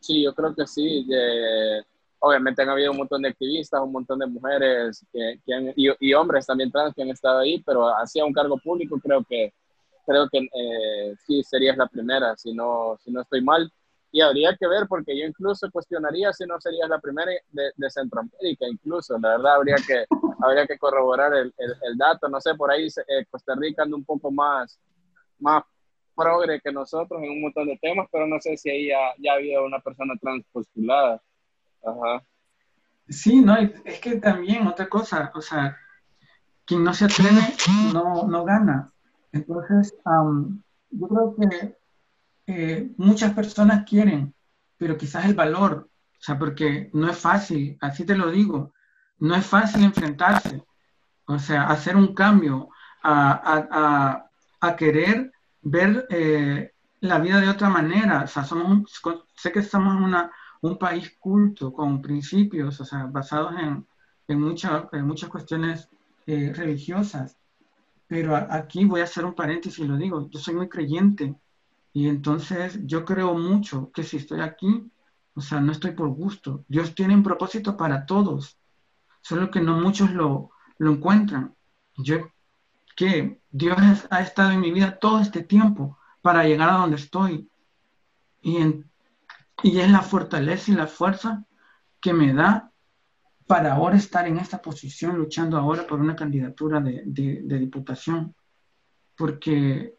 [0.00, 1.04] Sí, yo creo que sí.
[1.06, 1.84] De,
[2.20, 6.46] obviamente han habido un montón de activistas, un montón de mujeres que, que y, hombres
[6.46, 9.52] también trans que han estado ahí, pero hacia un cargo público creo que,
[10.06, 13.70] creo que eh, sí serías la primera, si no, si no estoy mal.
[14.12, 17.90] Y habría que ver, porque yo incluso cuestionaría si no serías la primera de, de
[17.90, 19.18] Centroamérica, incluso.
[19.18, 20.04] La verdad, habría que,
[20.42, 22.28] habría que corroborar el, el, dato.
[22.28, 24.80] No sé, por ahí eh, Costa Rica anda un poco más,
[25.38, 25.62] más
[26.16, 29.32] progre que nosotros en un montón de temas, pero no sé si ahí ya, ya
[29.32, 31.22] ha habido una persona trans postulada.
[31.82, 32.24] Ajá.
[33.08, 35.76] Sí, no, es que también otra cosa, o sea,
[36.64, 37.40] quien no se atreve
[37.92, 38.92] no, no gana.
[39.32, 39.92] Entonces,
[40.90, 41.76] yo creo que
[42.50, 44.34] eh, muchas personas quieren,
[44.76, 48.72] pero quizás el valor, o sea, porque no es fácil, así te lo digo,
[49.18, 50.62] no es fácil enfrentarse,
[51.26, 52.70] o sea, hacer un cambio,
[53.02, 54.26] a,
[54.60, 55.32] a, a querer
[55.62, 58.22] ver eh, la vida de otra manera.
[58.24, 59.00] O sea, somos,
[59.36, 60.30] sé que en una
[60.62, 63.86] un país culto, con principios, o sea, basados en,
[64.28, 64.56] en,
[64.92, 65.88] en muchas cuestiones
[66.26, 67.38] eh, religiosas.
[68.06, 71.34] Pero aquí voy a hacer un paréntesis y lo digo, yo soy muy creyente
[71.92, 74.90] y entonces yo creo mucho que si estoy aquí,
[75.34, 76.64] o sea, no estoy por gusto.
[76.68, 78.58] Dios tiene un propósito para todos,
[79.20, 81.54] solo que no muchos lo, lo encuentran.
[81.96, 82.30] Yo,
[82.96, 83.78] que Dios
[84.10, 87.50] ha estado en mi vida todo este tiempo para llegar a donde estoy.
[88.42, 88.90] Y en,
[89.62, 91.44] y es la fortaleza y la fuerza
[92.00, 92.72] que me da
[93.46, 98.34] para ahora estar en esta posición, luchando ahora por una candidatura de, de, diputación.
[99.16, 99.98] Porque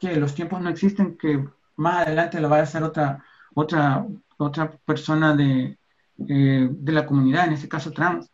[0.00, 1.46] que los tiempos no existen, que
[1.76, 3.24] más adelante lo vaya a hacer otra,
[3.54, 4.06] otra,
[4.38, 5.78] otra persona de,
[6.28, 8.30] eh, de la comunidad, en este caso trans.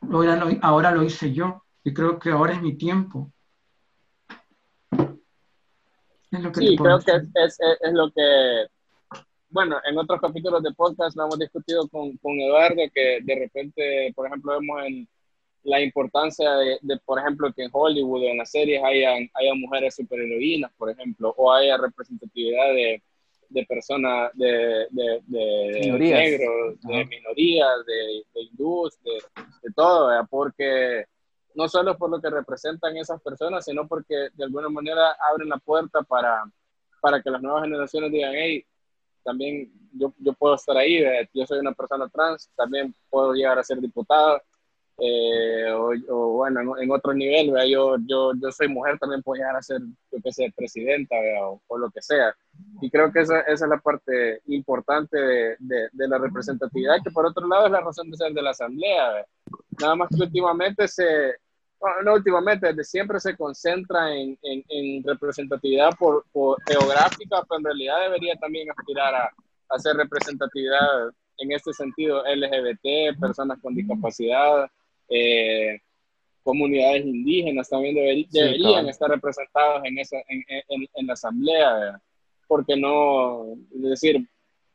[0.00, 3.32] Ahora lo, ahora lo hice yo y creo que ahora es mi tiempo.
[6.30, 8.66] Es lo que sí, creo que es, es, es, lo que
[9.50, 14.12] bueno, en otros capítulos de podcast lo hemos discutido con, con Eduardo, que de repente,
[14.14, 15.08] por ejemplo, vemos en
[15.64, 19.54] la importancia de, de, por ejemplo, que en Hollywood o en las series haya, haya
[19.54, 23.02] mujeres superheroínas, por ejemplo, o haya representatividad de,
[23.48, 31.04] de personas, de, de, de negros, de minorías, de, hindús, de, todo, porque
[31.54, 35.58] no solo por lo que representan esas personas, sino porque de alguna manera abren la
[35.58, 36.44] puerta para,
[37.00, 38.64] para que las nuevas generaciones digan, hey,
[39.24, 41.02] también yo, yo puedo estar ahí,
[41.34, 44.42] yo soy una persona trans, también puedo llegar a ser diputada,
[45.00, 49.62] eh, o, bueno, en, otro nivel, Yo, yo, yo soy mujer, también puedo llegar a
[49.62, 49.80] ser,
[50.10, 51.14] yo que sé, presidenta
[51.68, 52.34] o, lo que sea.
[52.80, 55.16] Y creo que esa, esa es la parte importante
[55.58, 58.50] de, de, la representatividad, que por otro lado es la razón de ser de la
[58.50, 59.24] Asamblea.
[59.80, 61.36] Nada más que últimamente se,
[61.78, 66.24] bueno, no últimamente, desde siempre se concentra en, en, representatividad por,
[66.66, 69.30] geográfica, pero en realidad debería también aspirar a,
[69.70, 74.68] hacer representatividad en este sentido LGBT, personas con discapacidad,
[75.08, 75.80] eh,
[76.42, 82.00] comunidades indígenas también deberían estar representados en, esa, en, en, la asamblea,
[82.46, 84.26] porque no, es decir,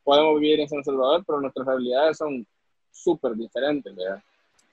[0.02, 2.46] podemos vivir en San Salvador, pero nuestras realidades son
[2.92, 4.22] súper diferentes, ¿verdad?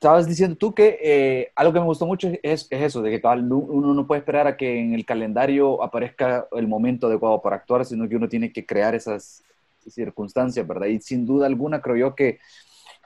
[0.02, 3.28] estabas diciendo tú que eh, algo que me gustó mucho es, es, eso, de que
[3.28, 7.86] uno no puede esperar a que en el calendario aparezca el momento adecuado para actuar,
[7.86, 9.44] sino que uno tiene que crear esas
[9.88, 10.88] circunstancias, ¿verdad?
[10.88, 12.40] Y sin duda alguna creo yo que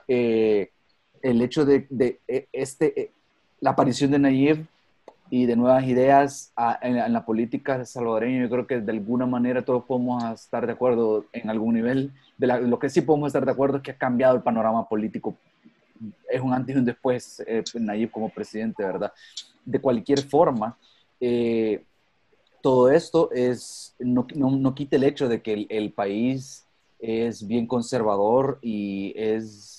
[0.08, 0.70] eh,
[1.30, 3.10] el hecho de, de e, este, eh,
[3.60, 4.66] la aparición de Nayib
[5.28, 6.52] y de nuevas ideas
[6.82, 10.72] en, en, la política salvadoreña, yo creo que de alguna manera todos podemos estar de
[10.72, 12.12] acuerdo en algún nivel.
[12.38, 15.36] De lo que sí podemos estar de acuerdo es que ha cambiado el panorama político
[16.28, 19.12] es un antes y un después eh, Nayib como presidente, ¿verdad?
[19.64, 20.76] De cualquier forma,
[21.20, 21.82] eh,
[22.60, 26.66] todo esto es, no, no, no, quita el hecho de que el, el, país
[26.98, 29.75] es bien conservador y es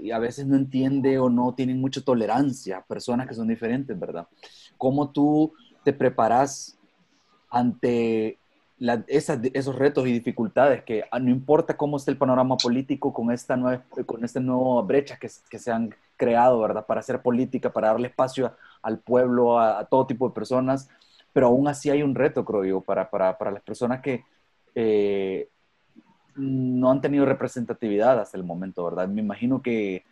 [0.00, 4.26] y a veces no entiende o no tiene mucha tolerancia personas que son diferentes, ¿verdad?
[4.78, 5.52] ¿Cómo tú
[5.84, 6.78] te preparas
[7.50, 8.38] ante
[9.08, 13.56] esos retos y dificultades que ah, no importa cómo esté el panorama político con esta
[13.56, 16.84] nueva, con esta nueva brecha que, que se han creado, ¿verdad?
[16.84, 20.90] Para hacer política, para darle espacio al pueblo, a, todo tipo de personas,
[21.32, 24.24] pero aún así hay un reto, creo yo, para, para, para las personas que,
[24.74, 25.48] eh,
[26.36, 29.08] no han tenido representatividad hasta el momento, ¿verdad?
[29.08, 30.04] Me imagino que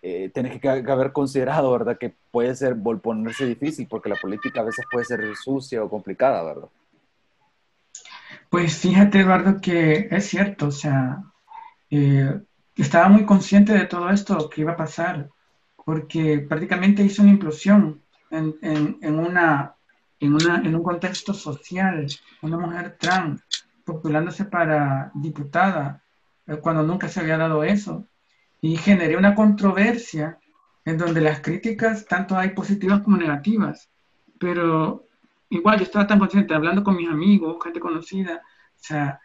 [0.00, 1.98] eh, que haber considerado, ¿verdad?
[1.98, 6.42] Que puede ser ponerse difícil porque la política a veces puede ser sucia o complicada,
[6.42, 6.68] ¿verdad?
[8.48, 11.22] Pues fíjate, Eduardo, que es cierto, o sea,
[11.90, 12.40] eh,
[12.76, 15.28] estaba muy consciente de todo esto que iba a pasar,
[15.84, 18.00] porque prácticamente hizo una implosión
[18.30, 18.54] en,
[19.18, 19.74] una,
[20.20, 22.06] en un contexto social,
[22.42, 23.42] una mujer trans
[23.98, 26.02] postulándose para diputada,
[26.46, 28.06] eh, cuando nunca se había dado eso,
[28.60, 30.38] y generé una controversia
[30.84, 33.90] en donde las críticas, tanto hay positivas como negativas,
[34.38, 35.04] pero
[35.50, 39.20] igual yo estaba tan consciente, hablando con mis amigos, gente conocida, o sea,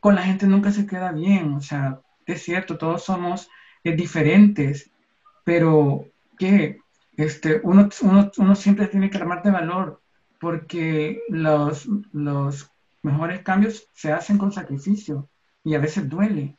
[0.00, 3.50] con la gente nunca se queda bien, o sea, es cierto, todos somos
[3.84, 4.90] eh, diferentes,
[5.44, 6.06] pero
[6.38, 6.78] que
[7.18, 10.00] este, uno, uno, uno, siempre tiene que armar de valor,
[10.40, 12.70] porque los, los
[13.06, 15.28] mejores cambios se hacen con sacrificio
[15.64, 16.58] y a veces duele,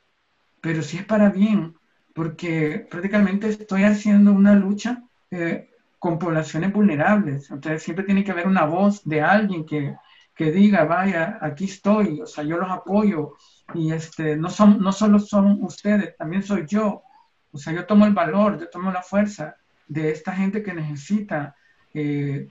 [0.61, 1.75] pero si es para bien,
[2.15, 5.69] porque prácticamente estoy haciendo una lucha eh,
[5.99, 7.51] con poblaciones vulnerables.
[7.51, 9.95] Entonces siempre tiene que haber una voz de alguien que,
[10.35, 13.33] que diga, vaya, aquí estoy, o sea, yo los apoyo
[13.73, 17.03] y este, no, son, no solo son ustedes, también soy yo.
[17.51, 21.55] O sea, yo tomo el valor, yo tomo la fuerza de esta gente que necesita,
[21.93, 22.49] eh,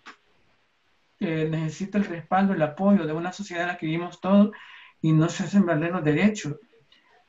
[1.18, 4.50] que necesita el respaldo, el apoyo de una sociedad en la que vivimos todos
[5.00, 6.56] y no se hacen valer los derechos.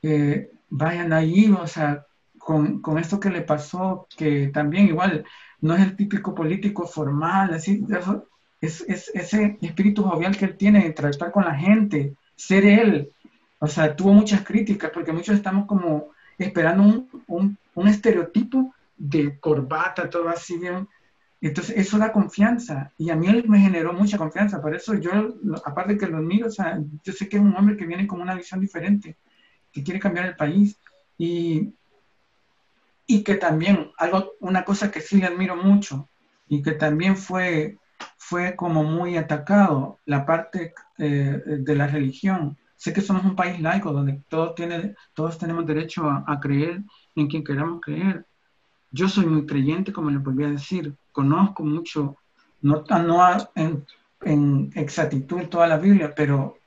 [0.01, 2.05] Eh, vayan ahí, o sea,
[2.37, 5.25] con, con, esto que le pasó, que también igual
[5.61, 7.85] no es el típico político formal, así,
[8.61, 13.11] es, es, ese espíritu jovial que él tiene de tratar con la gente, ser él.
[13.59, 19.39] O sea, tuvo muchas críticas porque muchos estamos como esperando un, un, un estereotipo de
[19.39, 20.87] corbata, todo así bien.
[21.39, 22.91] Entonces, eso da confianza.
[22.97, 24.61] Y a mí él me generó mucha confianza.
[24.61, 25.35] Por eso yo,
[25.65, 28.21] aparte que lo admiro, o sea, yo sé que es un hombre que viene con
[28.21, 29.17] una visión diferente,
[29.71, 30.77] que quiere cambiar el país.
[31.17, 31.73] Y,
[33.05, 36.09] y que también, algo, una cosa que sí le admiro mucho
[36.49, 37.77] y que también fue,
[38.17, 42.57] fue como muy atacado, la parte eh, de la religión.
[42.75, 46.83] Sé que somos un país laico donde todos, tiene, todos tenemos derecho a, a creer
[47.15, 48.25] en quien queramos creer,
[48.91, 52.17] yo soy muy creyente, como les volví a decir, conozco mucho,
[52.61, 53.85] no, no en,
[54.21, 56.57] en exactitud toda la Biblia, pero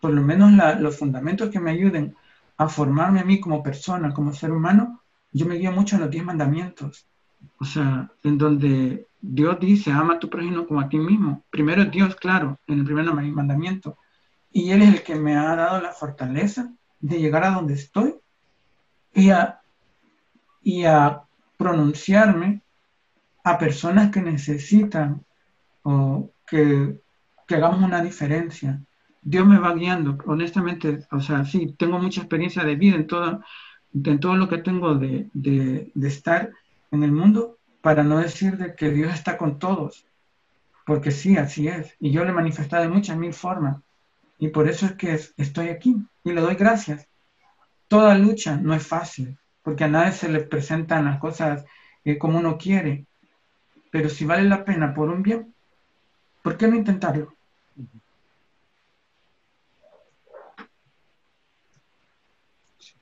[0.00, 2.16] por lo menos los fundamentos que me ayuden
[2.56, 5.00] a formarme a mí como persona, como ser humano,
[5.32, 7.06] yo me guío mucho en los diez mandamientos.
[7.58, 11.44] O sea, en donde Dios dice, ama a tu prójimo como a ti mismo.
[11.50, 13.96] Primero Dios, claro, en el primer mandamiento.
[14.52, 18.14] Y Él es el que me ha dado la fortaleza de llegar a donde estoy
[19.14, 21.22] y a
[21.62, 22.60] pronunciarme
[23.44, 25.24] a personas que necesitan
[25.82, 27.00] o que,
[27.46, 28.80] que hagamos una diferencia.
[29.22, 33.40] Dios me va guiando, honestamente, o sea, sí, tengo mucha experiencia de vida en todo,
[33.94, 36.50] en todo lo que tengo de, de, de estar
[36.90, 40.04] en el mundo, para no decir de que Dios está con todos,
[40.86, 43.76] porque sí, así es, y yo le he manifestado de muchas mil formas,
[44.38, 47.06] y por eso es que estoy aquí, y le doy gracias.
[47.88, 51.64] Toda lucha no es fácil, porque a nadie se le presentan las cosas
[52.04, 53.06] eh, como uno quiere.
[53.90, 55.54] Pero si vale la pena por un bien,
[56.42, 57.34] ¿por qué no intentarlo?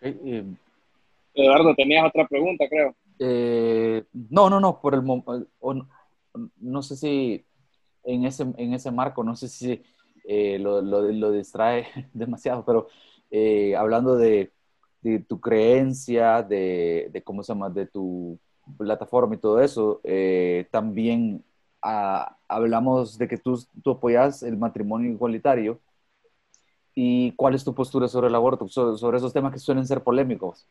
[0.02, 0.44] Eh,
[1.34, 2.94] Eduardo, tenías otra pregunta, creo.
[3.18, 5.88] Eh, no, no, no, por el no,
[6.56, 7.44] no sé si
[8.04, 9.82] en ese, en ese marco, no sé si
[10.58, 12.88] lo, lo, lo, distrae demasiado, pero
[13.76, 14.52] hablando de,
[15.02, 18.38] de tu creencia, de, de, cómo se llama, de tu
[18.76, 21.44] plataforma y todo eso, eh, también
[21.82, 25.80] ah, hablamos de que tú, tú apoyas el matrimonio igualitario.
[26.94, 30.66] ¿Y cuál es tu postura sobre el aborto, sobre, esos temas que suelen ser polémicos?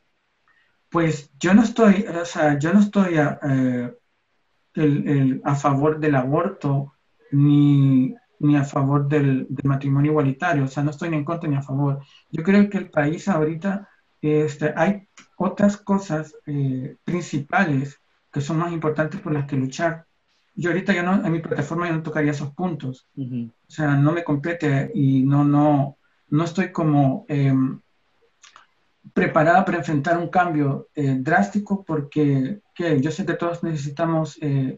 [0.90, 3.40] Pues yo no estoy, o sea, yo no estoy a,
[4.76, 6.94] eh, a favor del aborto
[7.32, 11.50] ni, ni a favor del, del, matrimonio igualitario, o sea, no estoy ni en contra
[11.50, 12.00] ni a favor.
[12.32, 13.89] Yo creo que el país ahorita
[14.22, 15.08] este, hay
[15.38, 18.00] otras cosas eh, principales
[18.32, 20.06] que son más importantes por las que luchar.
[20.56, 23.08] Yo ahorita ya no, en mi plataforma yo no tocaría esos puntos.
[23.18, 25.98] O sea, no me compete y no, no,
[26.30, 27.80] no estoy como em,
[29.14, 34.78] preparada para enfrentar un cambio eh, drástico porque que yo sé que todos necesitamos eh,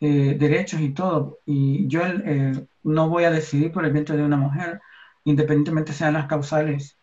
[0.00, 1.38] derechos y todo.
[1.46, 2.02] Y yo
[2.82, 4.80] no voy a decidir por el vientre de una mujer,
[5.24, 6.98] independientemente sean las causales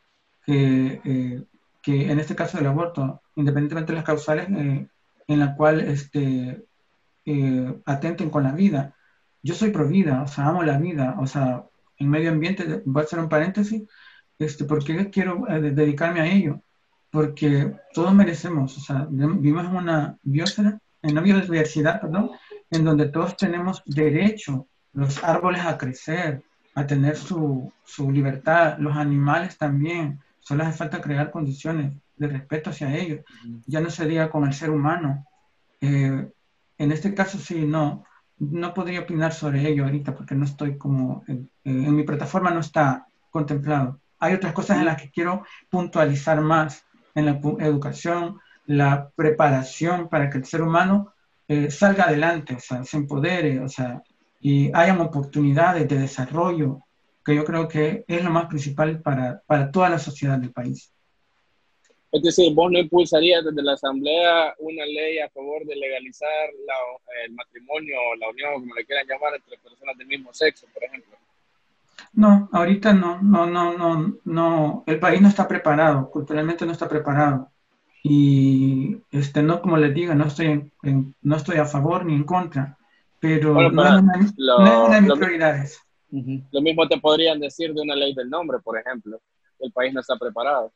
[0.46, 1.46] que
[1.82, 4.88] que en este caso del aborto, independientemente de las causales eh,
[5.28, 6.66] en la cual este,
[7.26, 8.96] eh, atenten con la vida,
[9.42, 11.66] yo soy pro vida, o sea, amo la vida, o sea,
[11.98, 13.84] en medio ambiente, voy a hacer un paréntesis,
[14.40, 16.62] Este, ¿Por qué quiero eh, dedicarme a ello?
[17.12, 22.32] Porque todos merecemos, o sea, vivimos en una biosfera, en una biodiversidad, perdón,
[22.72, 26.44] en donde todos tenemos derecho, los árboles a crecer,
[26.76, 30.20] a tener su, su libertad, los animales también,
[30.50, 33.20] solo hace falta crear condiciones de respeto hacia ellos.
[33.68, 35.28] Ya no sería con el ser humano.
[35.80, 36.28] Eh,
[36.80, 38.04] en este caso sí, no,
[38.40, 43.06] no podría opinar sobre ello ahorita porque no estoy como, en, mi plataforma no está
[43.30, 44.00] contemplado.
[44.18, 46.84] Hay otras cosas en las que quiero puntualizar más
[47.14, 51.14] en la educación, la preparación para que el ser humano
[51.48, 54.02] eh, salga adelante, o sea, se empodere, o sea,
[54.42, 56.82] y hayan oportunidades de desarrollo,
[57.30, 60.92] que yo creo que es lo más principal para, para toda la sociedad del país.
[62.12, 66.50] Es decir, vos no impulsarías desde la Asamblea una ley a favor de legalizar
[67.24, 70.84] el matrimonio o la unión, como le quieran llamar, entre personas del mismo sexo, por
[70.84, 71.16] ejemplo.
[72.14, 76.90] No, ahorita no, no, no, no, no, el país no está preparado, culturalmente no está
[76.90, 77.52] preparado.
[78.02, 80.72] Y este, no, como les digo, no estoy,
[81.22, 82.76] no estoy a favor ni en contra,
[83.20, 84.02] pero no, es
[84.36, 85.80] una, de mis prioridades.
[86.12, 89.22] Lo mismo te podrían decir de una ley del nombre, por ejemplo.
[89.60, 90.74] El país no está preparado.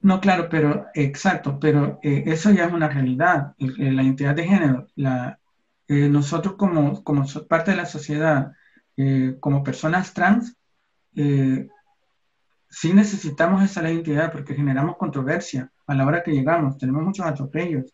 [0.00, 3.54] No, claro, pero exacto, pero eh, eso ya es una realidad.
[3.58, 5.38] la identidad de género, la,
[5.86, 8.52] eh, nosotros como, como parte de la sociedad,
[8.96, 10.56] eh, como personas trans,
[11.14, 17.92] sí necesitamos esa identidad porque generamos controversia a la hora que llegamos, tenemos muchos atropellos.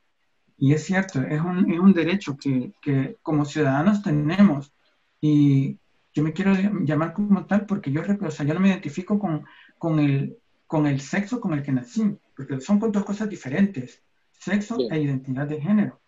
[0.56, 4.72] Y es cierto, es un, es un derecho que, que, como ciudadanos tenemos.
[5.20, 5.78] Y
[6.18, 6.52] yo me quiero
[6.82, 9.44] llamar como tal porque yo, o sea, yo no me identifico con,
[9.78, 14.02] con el con el sexo con el que nací, porque son dos cosas diferentes,
[14.32, 16.00] sexo e identidad de género.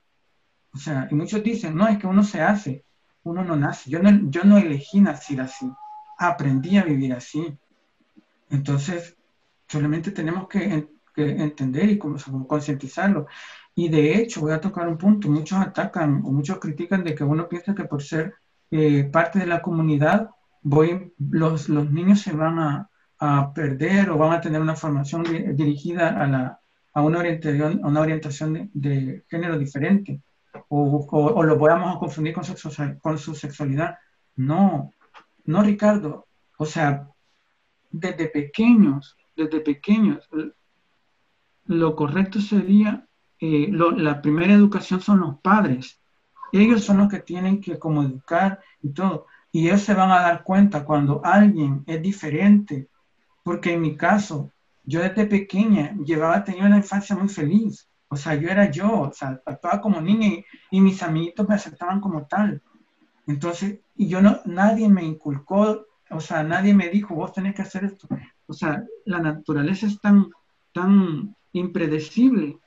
[0.74, 2.84] O sea, y muchos dicen, no, es que uno se hace,
[3.22, 3.88] uno no nace.
[3.88, 5.66] Yo no, yo no elegí nacer así,
[6.18, 7.56] aprendí a vivir así.
[8.50, 9.16] Entonces,
[9.66, 13.26] solamente tenemos que, entender y concientizarlo.
[13.74, 17.24] Y de hecho, voy a tocar un punto, muchos atacan o muchos critican de que
[17.24, 18.34] uno piensa que por ser
[18.70, 20.30] eh, parte de la comunidad,
[20.62, 25.24] voy, los, los niños se van a, a perder o van a tener una formación
[25.54, 26.60] dirigida a, la,
[26.92, 30.22] a una orientación, a una orientación de, género diferente
[30.68, 32.56] o, o, lo podamos confundir con su,
[33.00, 33.98] con su sexualidad.
[34.36, 34.92] No,
[35.44, 36.26] no, Ricardo.
[36.56, 37.08] O sea,
[37.90, 40.28] desde pequeños, desde pequeños,
[41.66, 43.06] lo correcto sería,
[43.38, 45.99] eh, la primera educación son los padres.
[46.52, 49.26] Ellos son los que tienen que como educar y todo.
[49.52, 52.88] Y ellos se van a dar cuenta cuando alguien es diferente
[53.42, 54.52] porque en mi caso,
[54.84, 57.88] yo desde pequeña llevaba, tenía una infancia muy feliz.
[58.08, 62.00] O sea, yo era yo, o sea, actuaba como niña y, mis amiguitos me aceptaban
[62.00, 62.62] como tal.
[63.26, 67.62] Entonces, y yo no, nadie me inculcó, o sea, nadie me dijo, vos tenés que
[67.62, 68.08] hacer esto.
[68.46, 70.28] O sea, la naturaleza es tan,
[70.72, 72.58] tan impredecible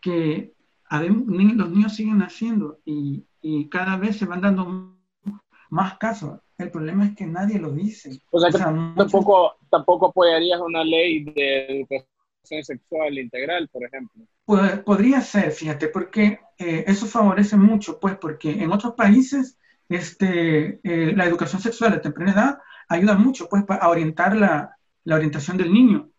[0.00, 0.52] que
[0.90, 4.96] los niños siguen naciendo y, y cada vez se van dando
[5.70, 6.40] más casos.
[6.56, 8.20] El problema es que nadie lo dice.
[8.30, 14.24] O sea, tampoco, tampoco apoyarías una ley de educación sexual integral, por ejemplo.
[14.44, 19.58] Pues, podría ser, fíjate, porque eh, eso favorece mucho, pues, porque en otros países
[19.88, 22.58] este, eh, la educación sexual de temprana edad
[22.88, 26.10] ayuda mucho, pues, a orientar la, la, orientación del niño.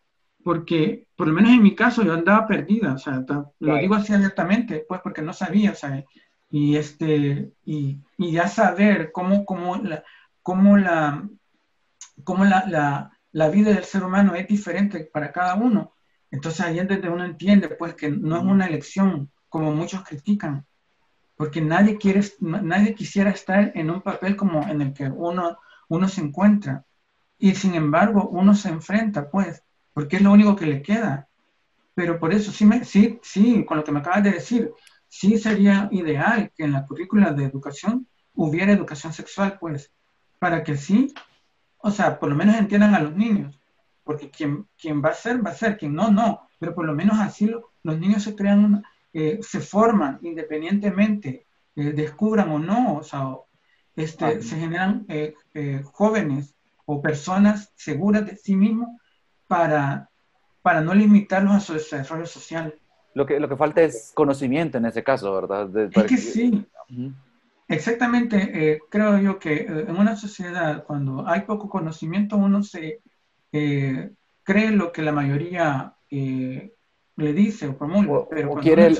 [0.46, 3.24] Porque, por lo menos en mi caso, yo andaba perdida, o sea,
[3.58, 6.04] lo digo así abiertamente, pues, porque no sabía, o sea,
[6.48, 10.04] y, este, y, y ya saber cómo, cómo la,
[10.42, 11.28] cómo la,
[12.22, 15.94] cómo la, la, vida del ser humano es diferente para cada uno.
[16.30, 20.64] Entonces ahí es donde uno entiende pues que no es una elección como muchos critican,
[21.34, 26.06] porque nadie, quiere, nadie quisiera estar en un papel como en el que uno, uno
[26.06, 26.84] se encuentra.
[27.36, 29.65] Y sin embargo uno se enfrenta pues,
[29.96, 31.26] porque es lo único que le queda.
[31.94, 34.70] Pero por eso sí, me, sí, sí, con lo que me acabas de decir,
[35.08, 39.90] sí sería ideal que en la currícula de educación hubiera educación sexual, pues,
[40.38, 41.14] para que sí,
[41.78, 43.58] o sea, por lo menos entiendan a los niños,
[44.04, 46.94] porque quien, quien va a ser, va a ser, quien no, no, pero por lo
[46.94, 47.50] menos así
[47.82, 48.84] los niños se crean,
[49.14, 53.30] eh, se forman independientemente, eh, descubran o no, o sea,
[53.96, 55.34] este, se generan eh,
[55.84, 58.90] jóvenes o personas seguras de sí mismos
[59.46, 60.10] para,
[60.62, 62.74] para no limitarlos a su desarrollo social.
[63.14, 65.70] Lo que, lo que falta es conocimiento en ese caso, ¿verdad?
[65.76, 66.66] es que sí.
[67.68, 73.00] Exactamente, eh, creo yo que eh, en una sociedad cuando hay poco conocimiento uno se
[73.50, 74.10] eh,
[74.44, 78.12] cree lo que la mayoría le dice o promulga.
[78.12, 78.94] O, pero o quiere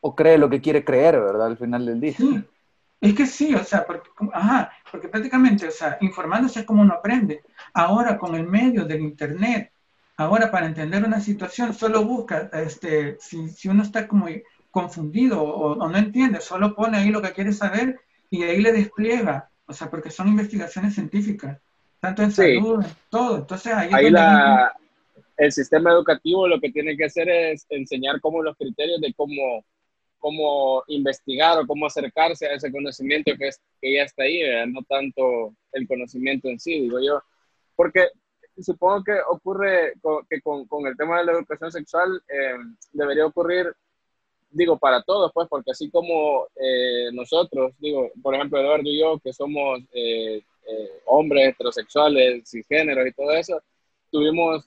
[0.00, 1.46] o cree lo que quiere creer, ¿verdad?
[1.46, 2.12] Al final del día.
[2.12, 2.44] Sí,
[3.00, 4.08] es que sí, o sea, porque,
[4.90, 7.42] porque prácticamente, o sea, informándose es como uno aprende.
[7.74, 9.72] Ahora con el medio del Internet,
[10.18, 14.28] Ahora, para entender una situación, solo busca, este, si, si uno está como
[14.70, 19.50] confundido o, no entiende, solo pone ahí lo que quiere saber y ahí le despliega,
[19.66, 21.58] o sea, porque son investigaciones científicas,
[22.00, 23.38] tanto en salud, en todo.
[23.38, 24.74] Entonces ahí, ahí la,
[25.36, 29.64] el sistema educativo lo que tiene que hacer es enseñar cómo los criterios de cómo,
[30.18, 34.82] cómo investigar o cómo acercarse a ese conocimiento que, es, que ya está ahí, no
[34.88, 37.22] tanto el conocimiento en sí, digo yo.
[37.74, 38.08] Porque
[38.62, 39.94] supongo que ocurre
[40.28, 42.56] que con, con, el tema de la educación sexual eh,
[42.92, 43.72] debería ocurrir,
[44.50, 49.18] digo, para todos, pues, porque así como eh, nosotros, digo, por ejemplo, Eduardo y yo,
[49.18, 50.42] que somos eh,
[51.04, 53.62] hombres heterosexuales, cisgéneros y todo eso,
[54.10, 54.64] tuvimos,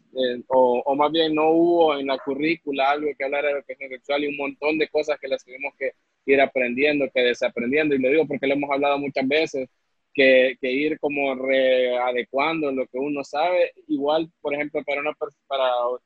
[0.48, 4.24] o, o, más bien no hubo en la currícula algo que hablar de educación sexual
[4.24, 5.92] y un montón de cosas que las tuvimos que
[6.26, 9.70] ir aprendiendo, que desaprendiendo, y lo digo porque lo hemos hablado muchas veces,
[10.14, 13.72] que, ir como readecuando lo que uno sabe.
[13.88, 15.14] Igual, por ejemplo, para una,
[15.48, 15.64] para,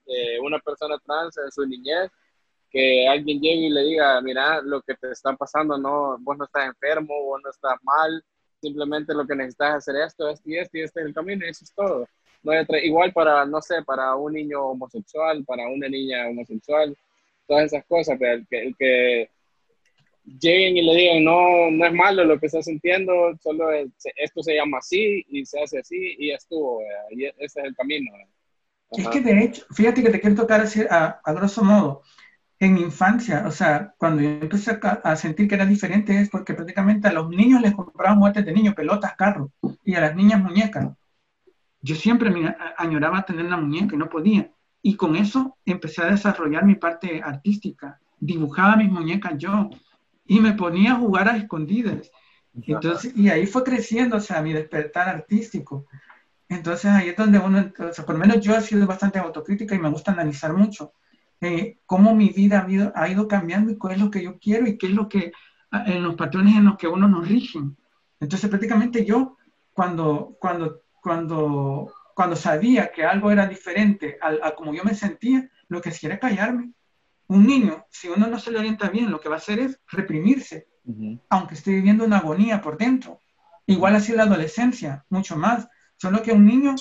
[0.08, 2.10] eh, una persona trans en su niñez,
[2.70, 6.46] que alguien llegue y le diga, mira, lo que te está pasando, no, vos no
[6.46, 8.24] estás enfermo, vos no estás mal,
[8.62, 11.50] simplemente lo que necesitas hacer esto, esto y esto, y este es el camino, y
[11.50, 12.08] eso es todo.
[12.44, 16.96] No igual para, no sé, para un niño homosexual, para una niña homosexual,
[17.48, 19.30] todas esas cosas, que, que, que
[20.26, 24.56] lleguen y le digan, no, no es malo lo que estás sintiendo, solo esto se
[24.56, 26.82] llama así y se hace así y estuvo,
[27.12, 28.12] y ese es el camino.
[28.92, 32.04] Es que de hecho, fíjate que te quiero tocar así a, a, grosso modo,
[32.60, 36.30] en mi infancia, o sea, cuando yo empecé a, a, sentir que era diferente es
[36.30, 39.50] porque prácticamente a los niños les compraban muertes de niños, pelotas, carros,
[39.84, 40.90] y a las niñas muñecas.
[41.84, 44.52] Yo siempre me añoraba tener una muñeca y no podía.
[44.82, 48.00] Y con eso empecé a desarrollar mi parte artística.
[48.20, 49.70] Dibujaba mis muñecas yo,
[50.26, 52.10] y me ponía a jugar a escondidas.
[52.54, 55.86] Entonces, y ahí fue creciendo, o sea, mi despertar artístico.
[56.50, 59.80] Entonces ahí es donde uno, sea, por lo menos yo he sido bastante autocrítica y
[59.80, 60.94] me gusta analizar mucho
[61.42, 64.40] eh, cómo mi vida ha ido, ha ido, cambiando y cuál es lo que yo
[64.40, 65.34] quiero y qué es lo que,
[65.72, 67.76] en los patrones en los que uno nos rigen.
[68.20, 69.38] Entonces prácticamente yo,
[69.74, 75.50] cuando, cuando, cuando, cuando sabía que algo era diferente a, a como yo me sentía,
[75.68, 76.74] lo que hacía era callarme
[77.28, 79.80] un niño, si uno no se le orienta bien, lo que va a hacer es
[79.88, 80.68] reprimirse,
[81.30, 83.20] aunque esté viviendo una agonía por dentro.
[83.66, 85.68] Igual así la adolescencia, mucho más.
[85.96, 86.76] Solo que un niño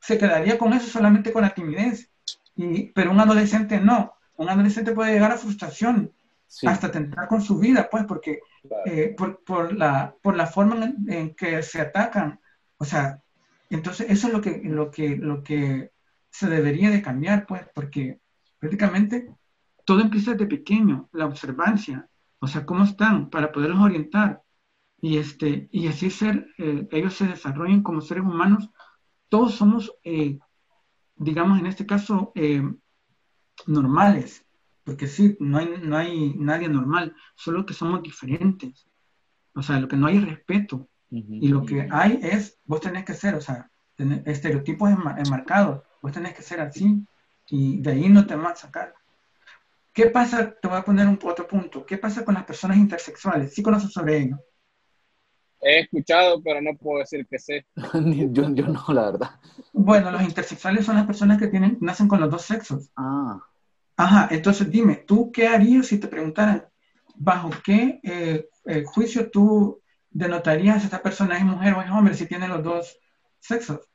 [0.00, 2.10] se quedaría con eso solamente con la timidez,
[2.54, 4.14] y, pero un adolescente no.
[4.36, 6.12] Un adolescente puede llegar a frustración,
[6.66, 8.40] hasta tentar con su vida, pues, porque
[8.86, 12.40] eh, por, la, por la forma en, que se atacan.
[12.78, 13.22] O sea,
[13.70, 15.92] entonces eso es lo que, lo que, lo que
[16.30, 18.20] se debería de cambiar, pues, porque
[18.58, 19.34] prácticamente
[19.84, 22.08] todo empieza desde pequeño, la observancia,
[22.38, 24.42] o sea, cómo están para poderlos orientar
[25.00, 28.70] y, este, y así ser, eh, ellos se desarrollen como seres humanos.
[29.28, 30.38] Todos somos, eh,
[31.16, 32.62] digamos, en este caso, eh,
[33.66, 34.46] normales,
[34.84, 38.86] porque sí, no hay, no hay nadie normal, solo que somos diferentes.
[39.54, 40.88] O sea, lo que no hay es respeto.
[41.10, 43.70] Y lo que hay es, vos tenés que ser, o sea,
[44.24, 47.06] estereotipos enmarcados, vos tenés que ser así,
[47.48, 48.94] y de ahí no te vas a sacar.
[49.92, 50.54] ¿Qué pasa?
[50.60, 51.86] Te voy a poner un otro punto.
[51.86, 53.54] ¿Qué pasa con las personas intersexuales?
[53.54, 54.38] ¿Sí conoces sobre ello?
[55.60, 57.66] He escuchado, pero no puedo decir que sé.
[58.30, 59.30] yo, yo, no, la verdad.
[59.72, 62.90] Bueno, los intersexuales son las personas que tienen, nacen con los dos sexos.
[62.96, 63.40] Ah.
[63.96, 66.66] Ajá, entonces dime, ¿tú qué harías si te preguntaran
[67.14, 69.80] bajo qué eh, eh, juicio tú
[70.16, 72.98] denotarías si esta persona es mujer o es hombre si tiene los dos
[73.38, 73.88] sexos?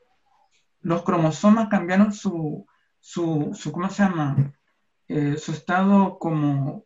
[0.82, 2.66] Los cromosomas cambiaron su,
[3.00, 4.54] su, su ¿cómo se llama?
[5.08, 6.86] Eh, su estado como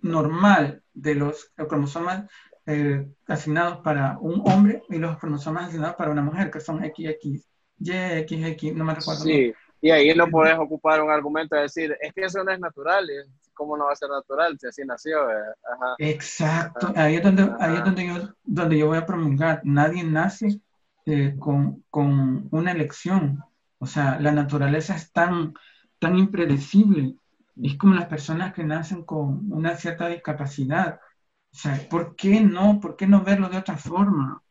[0.00, 2.28] normal de los cromosomas
[2.66, 7.44] eh, asignados para un hombre y los cromosomas asignados para una mujer, que son XX,
[7.78, 9.22] XX, no me recuerdo.
[9.22, 12.60] Sí, y ahí no puedes ocupar un argumento de decir, es que eso no es
[12.60, 13.08] natural,
[13.54, 15.18] ¿cómo no va a ser natural si así nació?
[15.98, 20.60] Exacto, ahí es, donde, ahí es donde, yo, donde yo voy a promulgar, nadie nace
[21.06, 23.44] eh, con, con, una elección,
[23.78, 25.54] o sea, la naturaleza es tan,
[25.98, 27.16] tan impredecible
[27.60, 31.00] es como las personas que nacen con una cierta discapacidad.
[31.52, 32.80] O sea, ¿por qué no?
[32.80, 34.42] ¿Por qué no verlo de otra forma?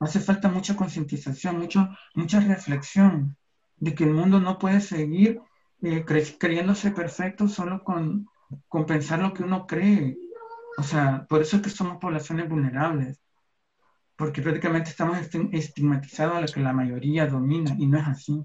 [0.00, 3.36] Hace falta mucha concientización, mucho, mucha reflexión
[3.76, 5.40] de que el mundo no puede seguir
[5.82, 6.04] eh,
[6.38, 8.28] creyéndose perfecto solo con,
[8.68, 10.16] con pensar lo que uno cree.
[10.78, 13.20] O sea, por eso es que somos poblaciones vulnerables,
[14.16, 18.44] porque prácticamente estamos estigmatizados a lo que la mayoría domina y no es así.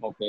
[0.00, 0.20] Ok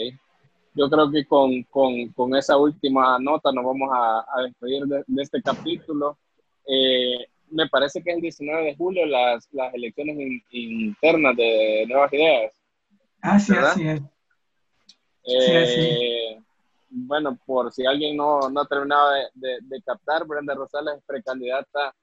[0.73, 5.21] yo creo que con, con, con, esa última nota nos vamos a, a despedir de,
[5.21, 6.17] este capítulo.
[6.65, 10.17] Eh, me parece que el 19 de julio las, las elecciones
[10.51, 12.53] internas de Nuevas Ideas.
[13.21, 14.01] Ah, sí, así es.
[15.23, 16.41] Eh,
[16.91, 21.93] bueno, por si alguien no, no ha terminado de, de, captar, Brenda Rosales es precandidata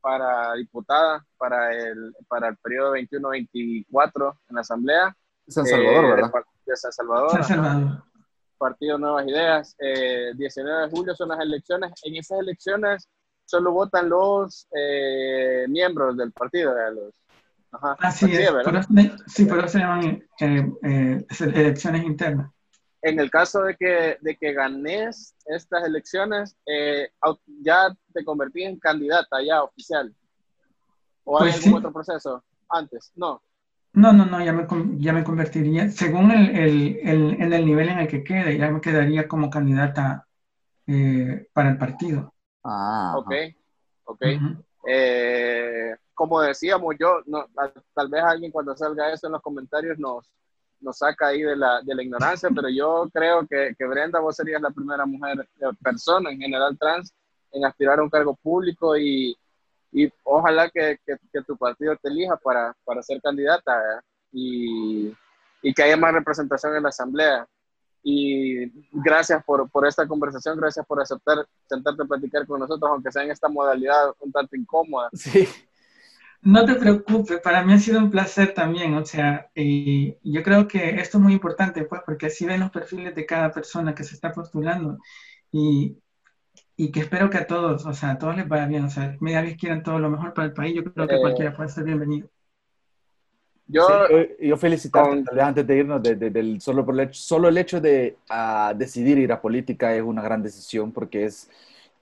[0.00, 5.16] para diputada para el, para el periodo 21-24 en la Asamblea.
[5.48, 6.32] San Salvador, eh, ¿verdad?
[6.64, 7.30] De San Salvador.
[7.32, 8.04] San Salvador.
[8.58, 9.76] Partido Nuevas Ideas.
[9.78, 11.92] 19 de julio son las elecciones.
[12.04, 13.08] En esas elecciones
[13.48, 16.74] solo votan los eh, miembros del partido.
[16.90, 17.14] Los,
[17.72, 18.50] ajá, Así es,
[19.26, 22.50] sí, pero se llaman eh, eh, elecciones internas.
[23.02, 26.56] En el caso de que, de que ganes estas elecciones,
[27.62, 30.14] ya te convertí en candidata ya oficial.
[31.24, 33.12] ¿O hay pues algún otro proceso antes?
[33.14, 33.40] No.
[33.92, 34.66] No, no, no, ya me,
[34.98, 38.70] ya me convertiría, según el, el, el, en el nivel en el que quede, ya
[38.70, 40.26] me quedaría como candidata
[41.52, 42.32] para el partido.
[42.64, 43.32] Ah, ok,
[44.04, 44.22] ok.
[44.86, 47.46] Eh, como decíamos, yo, no,
[47.94, 50.30] tal vez alguien cuando salga eso en los comentarios nos,
[50.80, 54.36] nos saca ahí de la, de la ignorancia, pero yo creo que, que, Brenda, vos
[54.36, 57.12] serías la primera mujer, eh, persona en general trans,
[57.52, 59.36] en aspirar a un cargo público y,
[59.92, 64.02] y ojalá que, que, tu partido te elija para, para ser candidata
[64.32, 65.12] y,
[65.62, 67.46] y, que haya más representación en la asamblea.
[68.02, 73.10] Y gracias por, por, esta conversación, gracias por aceptar sentarte a platicar con nosotros, aunque
[73.10, 75.10] sea en esta modalidad un tanto incómoda.
[75.12, 75.48] Sí.
[76.42, 80.68] No te preocupes, para mí ha sido un placer también, o sea, y yo creo
[80.68, 84.04] que esto es muy importante, pues, porque así ven los perfiles de cada persona que
[84.04, 84.98] se está postulando
[85.50, 85.98] y,
[86.76, 89.16] y que espero que a todos, o sea, a todos les vaya bien, o sea,
[89.20, 91.70] media vez quieran todo lo mejor para el país, yo creo que eh, cualquiera puede
[91.70, 92.28] ser bienvenido.
[93.70, 93.86] Yo,
[94.40, 98.74] yo felicitarte, antes de irnos, del, solo, por el hecho, solo el hecho de uh,
[98.74, 101.50] decidir ir a política es una gran decisión porque es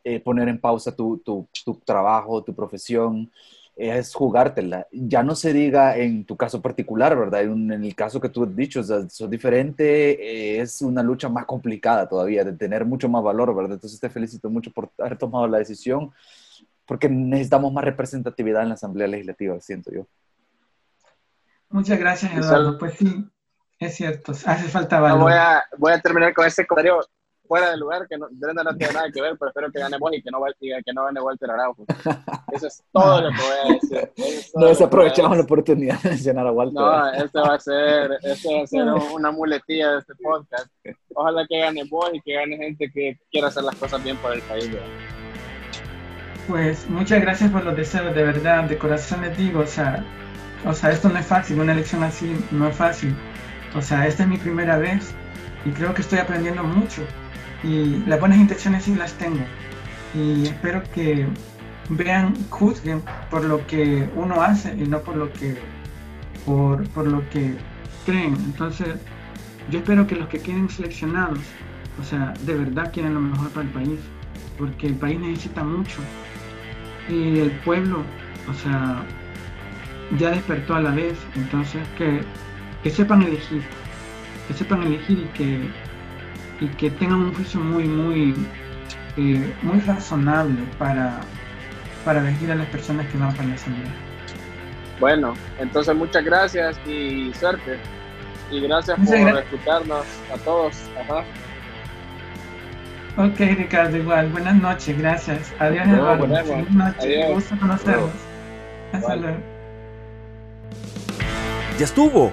[0.05, 3.33] eh, poner en pausa tu, tu, tu, trabajo, tu profesión,
[3.77, 4.87] es jugártela.
[4.91, 7.43] Ya no se diga en tu caso particular, ¿verdad?
[7.43, 11.29] En, el caso que tú has dicho, o sea, sos diferente, eh, es una lucha
[11.29, 13.75] más complicada todavía, de tener mucho más valor, ¿verdad?
[13.75, 16.11] Entonces te felicito mucho por haber tomado la decisión
[16.87, 20.07] porque necesitamos más representatividad en la Asamblea Legislativa, siento yo.
[21.69, 22.79] Muchas gracias, Eduardo.
[22.79, 23.29] Pues sí,
[23.79, 25.23] es cierto, hace falta valor.
[25.23, 27.01] voy, a, voy a terminar con ese comentario
[27.47, 29.99] fuera del lugar, que no, Brenda no tiene nada que ver, pero espero que gane
[29.99, 31.85] vos y que no, que no gane Walter Araujo.
[32.53, 34.53] Eso es todo lo que voy a decir.
[34.55, 36.75] No desaprovechamos la oportunidad de mencionar a Walter.
[36.75, 40.67] No, esto va a ser, esto va a ser una muletilla de este podcast.
[41.15, 44.35] Ojalá que gane vos y que gane gente que quiera hacer las cosas bien para
[44.35, 44.71] el país.
[46.49, 50.05] Pues muchas gracias por los deseos, de verdad, de corazón les digo, o sea,
[50.65, 53.17] o sea, esto no es fácil, una elección así no es fácil.
[53.75, 55.13] O sea, esta es mi primera vez
[55.65, 57.03] y creo que estoy aprendiendo mucho.
[57.67, 59.45] Y las buenas intenciones sí las tengo.
[60.15, 61.27] Y espero que
[61.89, 65.57] vean, juzguen por lo que uno hace y no por lo que,
[66.45, 67.57] por, por lo que
[68.05, 68.37] creen.
[68.45, 68.95] Entonces,
[69.71, 71.41] yo espero que los que queden seleccionados,
[72.01, 74.01] o sea, de verdad quieren lo mejor para el país,
[74.59, 75.99] porque el país necesita mucho.
[77.09, 78.03] Y el pueblo,
[78.49, 79.03] o sea,
[80.19, 82.21] ya despertó a la vez, entonces que,
[82.85, 83.63] que sepan elegir,
[84.47, 85.69] que sepan elegir y que,
[86.61, 88.35] y que tengan un juicio muy, muy,
[89.17, 91.21] eh, muy razonable para,
[92.05, 93.93] para elegir a las personas que van para la asamblea.
[94.99, 97.79] Bueno, entonces muchas gracias y suerte.
[98.51, 100.77] Y gracias por escucharnos a todos.
[101.01, 101.25] Ajá.
[103.19, 104.29] Ok, Ricardo, igual.
[104.29, 105.53] Buenas noches, gracias.
[105.59, 106.27] Adiós, Eduardo.
[106.27, 107.35] Buenas noches.
[107.35, 108.11] Gusto conocernos.
[108.93, 109.39] Hasta luego.
[111.79, 112.33] Ya estuvo.